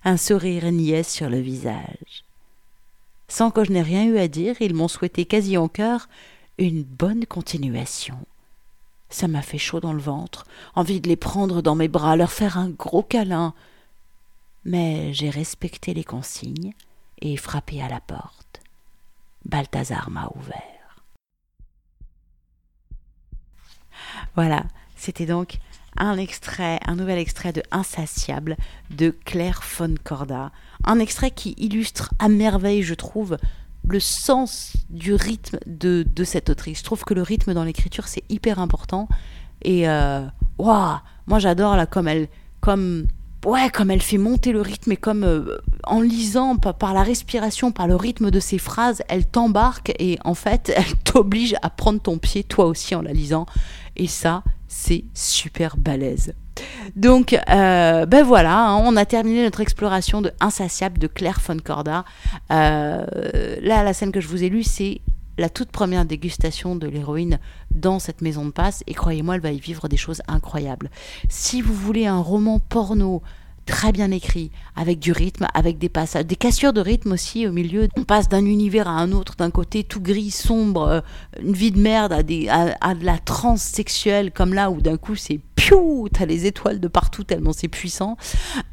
un 0.04 0.16
sourire 0.16 0.70
niais 0.70 1.02
sur 1.02 1.28
le 1.28 1.40
visage. 1.40 2.24
Sans 3.28 3.50
que 3.50 3.64
je 3.64 3.72
n'ai 3.72 3.82
rien 3.82 4.04
eu 4.04 4.18
à 4.18 4.28
dire, 4.28 4.56
ils 4.60 4.74
m'ont 4.74 4.88
souhaité 4.88 5.24
quasi 5.26 5.56
en 5.58 5.68
cœur 5.68 6.08
une 6.58 6.82
bonne 6.82 7.24
continuation. 7.24 8.18
Ça 9.10 9.28
m'a 9.28 9.42
fait 9.42 9.58
chaud 9.58 9.80
dans 9.80 9.92
le 9.92 10.00
ventre, 10.00 10.46
envie 10.74 11.00
de 11.00 11.08
les 11.08 11.16
prendre 11.16 11.62
dans 11.62 11.74
mes 11.74 11.88
bras, 11.88 12.16
leur 12.16 12.30
faire 12.30 12.58
un 12.58 12.68
gros 12.68 13.02
câlin. 13.02 13.54
Mais 14.64 15.14
j'ai 15.14 15.30
respecté 15.30 15.94
les 15.94 16.04
consignes 16.04 16.74
et 17.20 17.36
frappé 17.36 17.80
à 17.80 17.88
la 17.88 18.00
porte. 18.00 18.60
Balthazar 19.46 20.10
m'a 20.10 20.30
ouvert. 20.34 21.04
Voilà, 24.34 24.64
c'était 24.94 25.26
donc 25.26 25.58
un 25.96 26.18
extrait, 26.18 26.78
un 26.86 26.96
nouvel 26.96 27.18
extrait 27.18 27.52
de 27.52 27.62
Insatiable 27.70 28.56
de 28.90 29.10
Claire 29.10 29.62
von 29.78 29.94
Corda. 30.02 30.52
Un 30.84 30.98
extrait 30.98 31.30
qui 31.30 31.54
illustre 31.56 32.12
à 32.18 32.28
merveille, 32.28 32.82
je 32.82 32.94
trouve, 32.94 33.38
le 33.86 34.00
sens 34.00 34.74
du 34.90 35.14
rythme 35.14 35.58
de, 35.66 36.04
de 36.14 36.24
cette 36.24 36.50
autrice. 36.50 36.78
Je 36.78 36.84
trouve 36.84 37.04
que 37.04 37.14
le 37.14 37.22
rythme 37.22 37.54
dans 37.54 37.64
l'écriture, 37.64 38.08
c'est 38.08 38.24
hyper 38.28 38.58
important. 38.58 39.08
Et 39.62 39.88
euh, 39.88 40.24
moi 40.58 41.02
j'adore 41.38 41.76
là 41.76 41.86
comme 41.86 42.08
elle, 42.08 42.28
comme 42.60 43.06
ouais, 43.46 43.70
comme 43.70 43.90
elle 43.90 44.02
fait 44.02 44.18
monter 44.18 44.52
le 44.52 44.60
rythme 44.60 44.92
et 44.92 44.96
comme 44.96 45.24
euh, 45.24 45.58
en 45.84 46.00
lisant 46.00 46.56
par, 46.56 46.74
par, 46.74 46.94
la 46.94 47.02
respiration, 47.02 47.72
par 47.72 47.86
le 47.86 47.96
rythme 47.96 48.30
de 48.30 48.40
ses 48.40 48.58
phrases, 48.58 49.02
elle 49.08 49.26
t'embarque 49.26 49.92
et 49.98 50.18
en 50.24 50.34
fait, 50.34 50.72
elle 50.76 50.96
t'oblige 51.04 51.54
à 51.62 51.70
prendre 51.70 52.00
ton 52.00 52.18
pied 52.18 52.44
toi 52.44 52.66
aussi 52.66 52.94
en 52.94 53.02
la 53.02 53.12
lisant. 53.12 53.46
Et 53.96 54.06
ça, 54.06 54.42
c'est 54.68 55.04
super 55.14 55.76
balèze. 55.76 56.34
Donc, 56.96 57.38
euh, 57.48 58.06
ben 58.06 58.24
voilà, 58.24 58.56
hein, 58.56 58.82
on 58.84 58.96
a 58.96 59.04
terminé 59.04 59.42
notre 59.42 59.60
exploration 59.60 60.22
de 60.22 60.32
Insatiable 60.40 60.98
de 60.98 61.06
Claire 61.06 61.40
von 61.46 61.58
Corda. 61.58 62.04
Euh, 62.50 63.04
là, 63.62 63.82
la 63.82 63.92
scène 63.92 64.12
que 64.12 64.20
je 64.20 64.28
vous 64.28 64.42
ai 64.42 64.48
lue, 64.48 64.64
c'est 64.64 65.00
la 65.38 65.48
toute 65.48 65.70
première 65.70 66.04
dégustation 66.04 66.76
de 66.76 66.88
l'héroïne 66.88 67.38
dans 67.70 67.98
cette 67.98 68.22
maison 68.22 68.44
de 68.44 68.50
passe. 68.50 68.82
Et 68.86 68.94
croyez-moi, 68.94 69.36
elle 69.36 69.40
va 69.40 69.52
y 69.52 69.60
vivre 69.60 69.88
des 69.88 69.96
choses 69.96 70.22
incroyables. 70.26 70.90
Si 71.28 71.62
vous 71.62 71.74
voulez 71.74 72.06
un 72.06 72.20
roman 72.20 72.58
porno 72.58 73.22
très 73.68 73.92
bien 73.92 74.10
écrit, 74.10 74.50
avec 74.76 74.98
du 74.98 75.12
rythme, 75.12 75.46
avec 75.52 75.78
des 75.78 75.90
passages, 75.90 76.24
des 76.24 76.36
cassures 76.36 76.72
de 76.72 76.80
rythme 76.80 77.12
aussi 77.12 77.46
au 77.46 77.52
milieu. 77.52 77.88
On 77.96 78.04
passe 78.04 78.28
d'un 78.28 78.44
univers 78.44 78.88
à 78.88 78.92
un 78.92 79.12
autre, 79.12 79.34
d'un 79.36 79.50
côté 79.50 79.84
tout 79.84 80.00
gris, 80.00 80.30
sombre, 80.30 80.88
euh, 80.88 81.00
une 81.42 81.52
vie 81.52 81.70
de 81.70 81.78
merde, 81.78 82.12
à, 82.12 82.22
des, 82.22 82.48
à, 82.48 82.94
de 82.94 83.04
la 83.04 83.18
transe 83.18 83.60
sexuelle, 83.60 84.32
comme 84.32 84.54
là 84.54 84.70
où 84.70 84.80
d'un 84.80 84.96
coup 84.96 85.16
c'est 85.16 85.38
piou, 85.58 86.08
t'as 86.12 86.24
les 86.24 86.46
étoiles 86.46 86.78
de 86.78 86.86
partout 86.86 87.24
tellement 87.24 87.52
c'est 87.52 87.66
puissant. 87.66 88.16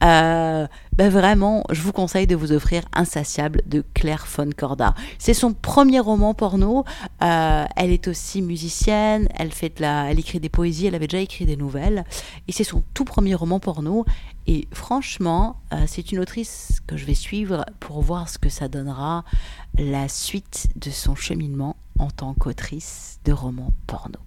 Euh, 0.03 0.67
ben 0.95 1.09
vraiment, 1.09 1.63
je 1.71 1.81
vous 1.81 1.91
conseille 1.91 2.27
de 2.27 2.35
vous 2.35 2.51
offrir 2.51 2.83
Insatiable 2.93 3.63
de 3.65 3.83
Claire 3.95 4.27
von 4.37 4.51
Corda. 4.55 4.93
C'est 5.17 5.33
son 5.33 5.53
premier 5.53 5.99
roman 5.99 6.35
porno. 6.35 6.85
Euh, 7.23 7.65
elle 7.75 7.89
est 7.89 8.07
aussi 8.07 8.43
musicienne, 8.43 9.27
elle, 9.35 9.51
fait 9.51 9.79
la, 9.79 10.11
elle 10.11 10.19
écrit 10.19 10.39
des 10.39 10.49
poésies, 10.49 10.85
elle 10.85 10.95
avait 10.95 11.07
déjà 11.07 11.21
écrit 11.21 11.47
des 11.47 11.57
nouvelles. 11.57 12.05
Et 12.47 12.51
c'est 12.51 12.63
son 12.63 12.83
tout 12.93 13.03
premier 13.03 13.33
roman 13.33 13.59
porno. 13.59 14.05
Et 14.45 14.67
franchement, 14.71 15.59
euh, 15.73 15.85
c'est 15.87 16.11
une 16.11 16.19
autrice 16.19 16.81
que 16.85 16.97
je 16.97 17.05
vais 17.05 17.15
suivre 17.15 17.65
pour 17.79 18.03
voir 18.03 18.29
ce 18.29 18.37
que 18.37 18.49
ça 18.49 18.67
donnera 18.67 19.25
la 19.79 20.07
suite 20.07 20.67
de 20.75 20.91
son 20.91 21.15
cheminement 21.15 21.77
en 21.97 22.11
tant 22.11 22.35
qu'autrice 22.35 23.19
de 23.25 23.31
romans 23.31 23.73
porno. 23.87 24.24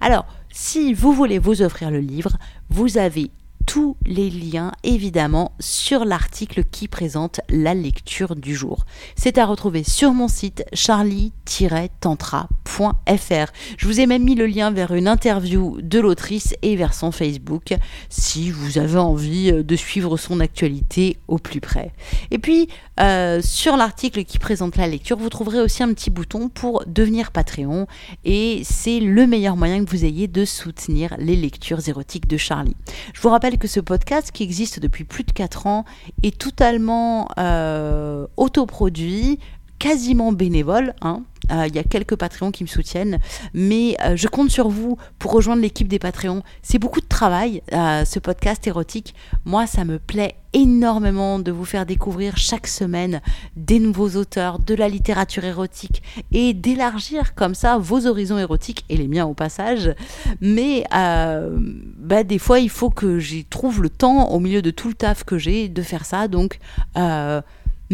Alors, 0.00 0.26
si 0.50 0.94
vous 0.94 1.12
voulez 1.12 1.38
vous 1.38 1.62
offrir 1.62 1.90
le 1.90 2.00
livre, 2.00 2.36
vous 2.70 2.98
avez 2.98 3.30
tous 3.66 3.96
les 4.06 4.30
liens 4.30 4.72
évidemment 4.82 5.52
sur 5.60 6.04
l'article 6.04 6.64
qui 6.64 6.88
présente 6.88 7.40
la 7.48 7.74
lecture 7.74 8.36
du 8.36 8.54
jour. 8.54 8.84
C'est 9.16 9.38
à 9.38 9.46
retrouver 9.46 9.84
sur 9.84 10.12
mon 10.12 10.28
site 10.28 10.64
charlie-tantra.fr. 10.72 13.52
Je 13.76 13.86
vous 13.86 14.00
ai 14.00 14.06
même 14.06 14.24
mis 14.24 14.34
le 14.34 14.46
lien 14.46 14.70
vers 14.70 14.94
une 14.94 15.08
interview 15.08 15.78
de 15.82 15.98
l'autrice 15.98 16.54
et 16.62 16.76
vers 16.76 16.94
son 16.94 17.12
Facebook 17.12 17.74
si 18.08 18.50
vous 18.50 18.78
avez 18.78 18.98
envie 18.98 19.50
euh, 19.50 19.62
de 19.62 19.76
suivre 19.76 20.16
son 20.16 20.40
actualité 20.40 21.18
au 21.28 21.38
plus 21.38 21.60
près. 21.60 21.92
Et 22.30 22.38
puis 22.38 22.68
euh, 23.00 23.40
sur 23.42 23.76
l'article 23.76 24.24
qui 24.24 24.38
présente 24.38 24.76
la 24.76 24.86
lecture, 24.86 25.18
vous 25.18 25.28
trouverez 25.28 25.60
aussi 25.60 25.82
un 25.82 25.92
petit 25.92 26.10
bouton 26.10 26.48
pour 26.48 26.84
devenir 26.86 27.32
Patreon 27.32 27.86
et 28.24 28.62
c'est 28.64 29.00
le 29.00 29.26
meilleur 29.26 29.56
moyen 29.56 29.84
que 29.84 29.90
vous 29.90 30.04
ayez 30.04 30.28
de 30.28 30.44
soutenir 30.44 31.14
les 31.18 31.36
lectures 31.36 31.88
érotiques 31.88 32.28
de 32.28 32.36
Charlie. 32.36 32.76
Je 33.12 33.20
vous 33.20 33.30
rappelle 33.30 33.53
que 33.58 33.68
ce 33.68 33.80
podcast, 33.80 34.30
qui 34.32 34.42
existe 34.42 34.80
depuis 34.80 35.04
plus 35.04 35.24
de 35.24 35.32
4 35.32 35.66
ans, 35.66 35.84
est 36.22 36.38
totalement 36.38 37.28
euh, 37.38 38.26
autoproduit, 38.36 39.38
quasiment 39.78 40.32
bénévole, 40.32 40.94
hein, 41.02 41.22
il 41.50 41.74
y 41.74 41.78
a 41.78 41.84
quelques 41.84 42.16
Patreons 42.16 42.50
qui 42.50 42.64
me 42.64 42.68
soutiennent, 42.68 43.18
mais 43.52 43.96
euh, 44.04 44.16
je 44.16 44.28
compte 44.28 44.50
sur 44.50 44.68
vous 44.68 44.96
pour 45.18 45.32
rejoindre 45.32 45.62
l'équipe 45.62 45.88
des 45.88 45.98
Patreons. 45.98 46.42
C'est 46.62 46.78
beaucoup 46.78 47.00
de 47.00 47.06
travail, 47.06 47.62
ce 47.70 48.18
podcast 48.18 48.66
érotique. 48.66 49.14
Moi, 49.44 49.66
ça 49.66 49.84
me 49.84 49.98
plaît 49.98 50.36
énormément 50.52 51.38
de 51.40 51.50
vous 51.50 51.64
faire 51.64 51.84
découvrir 51.84 52.36
chaque 52.36 52.66
semaine 52.66 53.20
des 53.56 53.80
nouveaux 53.80 54.10
auteurs, 54.10 54.58
de 54.58 54.74
la 54.74 54.88
littérature 54.88 55.44
érotique 55.44 56.02
et 56.30 56.54
d'élargir 56.54 57.34
comme 57.34 57.54
ça 57.54 57.76
vos 57.78 58.06
horizons 58.06 58.38
érotiques 58.38 58.84
et 58.88 58.96
les 58.96 59.08
miens 59.08 59.26
au 59.26 59.34
passage. 59.34 59.94
Mais 60.40 60.84
bah, 60.90 62.22
des 62.24 62.38
fois, 62.38 62.60
il 62.60 62.70
faut 62.70 62.90
que 62.90 63.18
j'y 63.18 63.44
trouve 63.44 63.82
le 63.82 63.90
temps 63.90 64.30
au 64.30 64.38
milieu 64.38 64.62
de 64.62 64.70
tout 64.70 64.88
le 64.88 64.94
taf 64.94 65.24
que 65.24 65.38
j'ai 65.38 65.68
de 65.68 65.82
faire 65.82 66.04
ça. 66.04 66.28
Donc, 66.28 66.58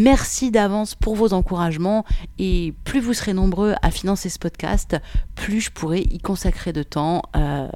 Merci 0.01 0.51
d'avance 0.51 0.95
pour 0.95 1.15
vos 1.15 1.35
encouragements 1.35 2.07
et 2.39 2.73
plus 2.85 3.01
vous 3.01 3.13
serez 3.13 3.35
nombreux 3.35 3.75
à 3.83 3.91
financer 3.91 4.31
ce 4.31 4.39
podcast, 4.39 4.97
plus 5.35 5.61
je 5.61 5.71
pourrai 5.71 6.01
y 6.01 6.19
consacrer 6.21 6.73
de 6.73 6.83
temps. 6.83 7.21
Euh, 7.37 7.69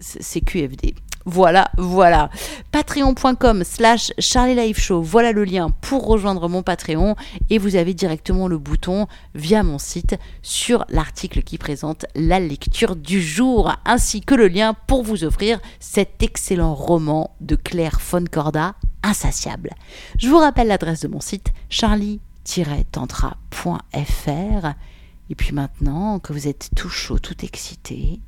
c'est 0.00 0.40
QFD. 0.40 0.94
Voilà, 1.26 1.72
voilà. 1.76 2.30
Patreon.com 2.70 3.64
slash 3.64 4.12
Charlie 4.20 4.54
Life 4.54 4.78
Show. 4.78 5.02
Voilà 5.02 5.32
le 5.32 5.42
lien 5.42 5.70
pour 5.80 6.06
rejoindre 6.06 6.48
mon 6.48 6.62
Patreon. 6.62 7.16
Et 7.50 7.58
vous 7.58 7.74
avez 7.74 7.92
directement 7.92 8.46
le 8.46 8.58
bouton 8.58 9.08
via 9.34 9.64
mon 9.64 9.78
site 9.78 10.16
sur 10.42 10.84
l'article 10.90 11.42
qui 11.42 11.58
présente 11.58 12.06
la 12.14 12.38
lecture 12.38 12.94
du 12.94 13.20
jour, 13.20 13.72
ainsi 13.84 14.20
que 14.20 14.36
le 14.36 14.46
lien 14.46 14.76
pour 14.86 15.02
vous 15.02 15.24
offrir 15.24 15.58
cet 15.80 16.22
excellent 16.22 16.74
roman 16.74 17.34
de 17.40 17.56
Claire 17.56 18.00
Foncorda, 18.00 18.76
Insatiable. 19.04 19.70
Je 20.16 20.28
vous 20.30 20.38
rappelle 20.38 20.68
l'adresse 20.68 21.00
de 21.00 21.08
mon 21.08 21.20
site, 21.20 21.52
charlie-tantra.fr. 21.68 24.66
Et 25.28 25.34
puis 25.34 25.52
maintenant 25.52 26.18
que 26.18 26.32
vous 26.32 26.48
êtes 26.48 26.70
tout 26.74 26.88
chaud, 26.88 27.18
tout 27.18 27.44
excité, 27.44 28.22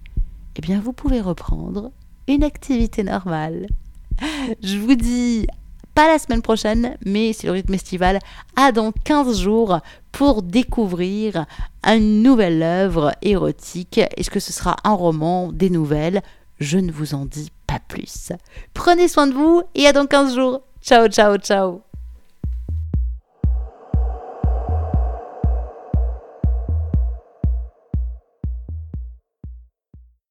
eh 0.55 0.61
bien 0.61 0.79
vous 0.81 0.93
pouvez 0.93 1.23
reprendre 1.23 1.93
une 2.29 2.45
activité 2.45 3.05
normale. 3.05 3.69
Je 4.63 4.77
vous 4.77 4.95
dis 4.95 5.47
pas 5.95 6.09
la 6.09 6.19
semaine 6.19 6.43
prochaine, 6.43 6.99
mais 7.07 7.33
c'est 7.33 7.47
le 7.47 7.55
rythme 7.55 7.73
estival, 7.73 8.19
à 8.55 8.71
dans 8.71 8.93
15 8.93 9.41
jours 9.41 9.81
pour 10.13 10.43
découvrir 10.43 11.47
une 11.85 12.23
nouvelle 12.23 12.63
œuvre 12.63 13.13
érotique. 13.23 13.99
Est-ce 14.17 14.29
que 14.29 14.41
ce 14.41 14.53
sera 14.53 14.77
un 14.85 14.93
roman, 14.93 15.53
des 15.53 15.71
nouvelles? 15.71 16.21
Je 16.61 16.77
ne 16.77 16.93
vous 16.93 17.15
en 17.15 17.25
dis 17.25 17.51
plus. 17.79 18.33
Prenez 18.75 19.09
soin 19.09 19.27
de 19.27 19.35
vous 19.35 19.63
et 19.75 19.87
à 19.87 19.93
dans 19.93 20.07
15 20.07 20.35
jours. 20.35 20.63
Ciao, 20.83 21.09
ciao, 21.09 21.37
ciao 21.39 21.86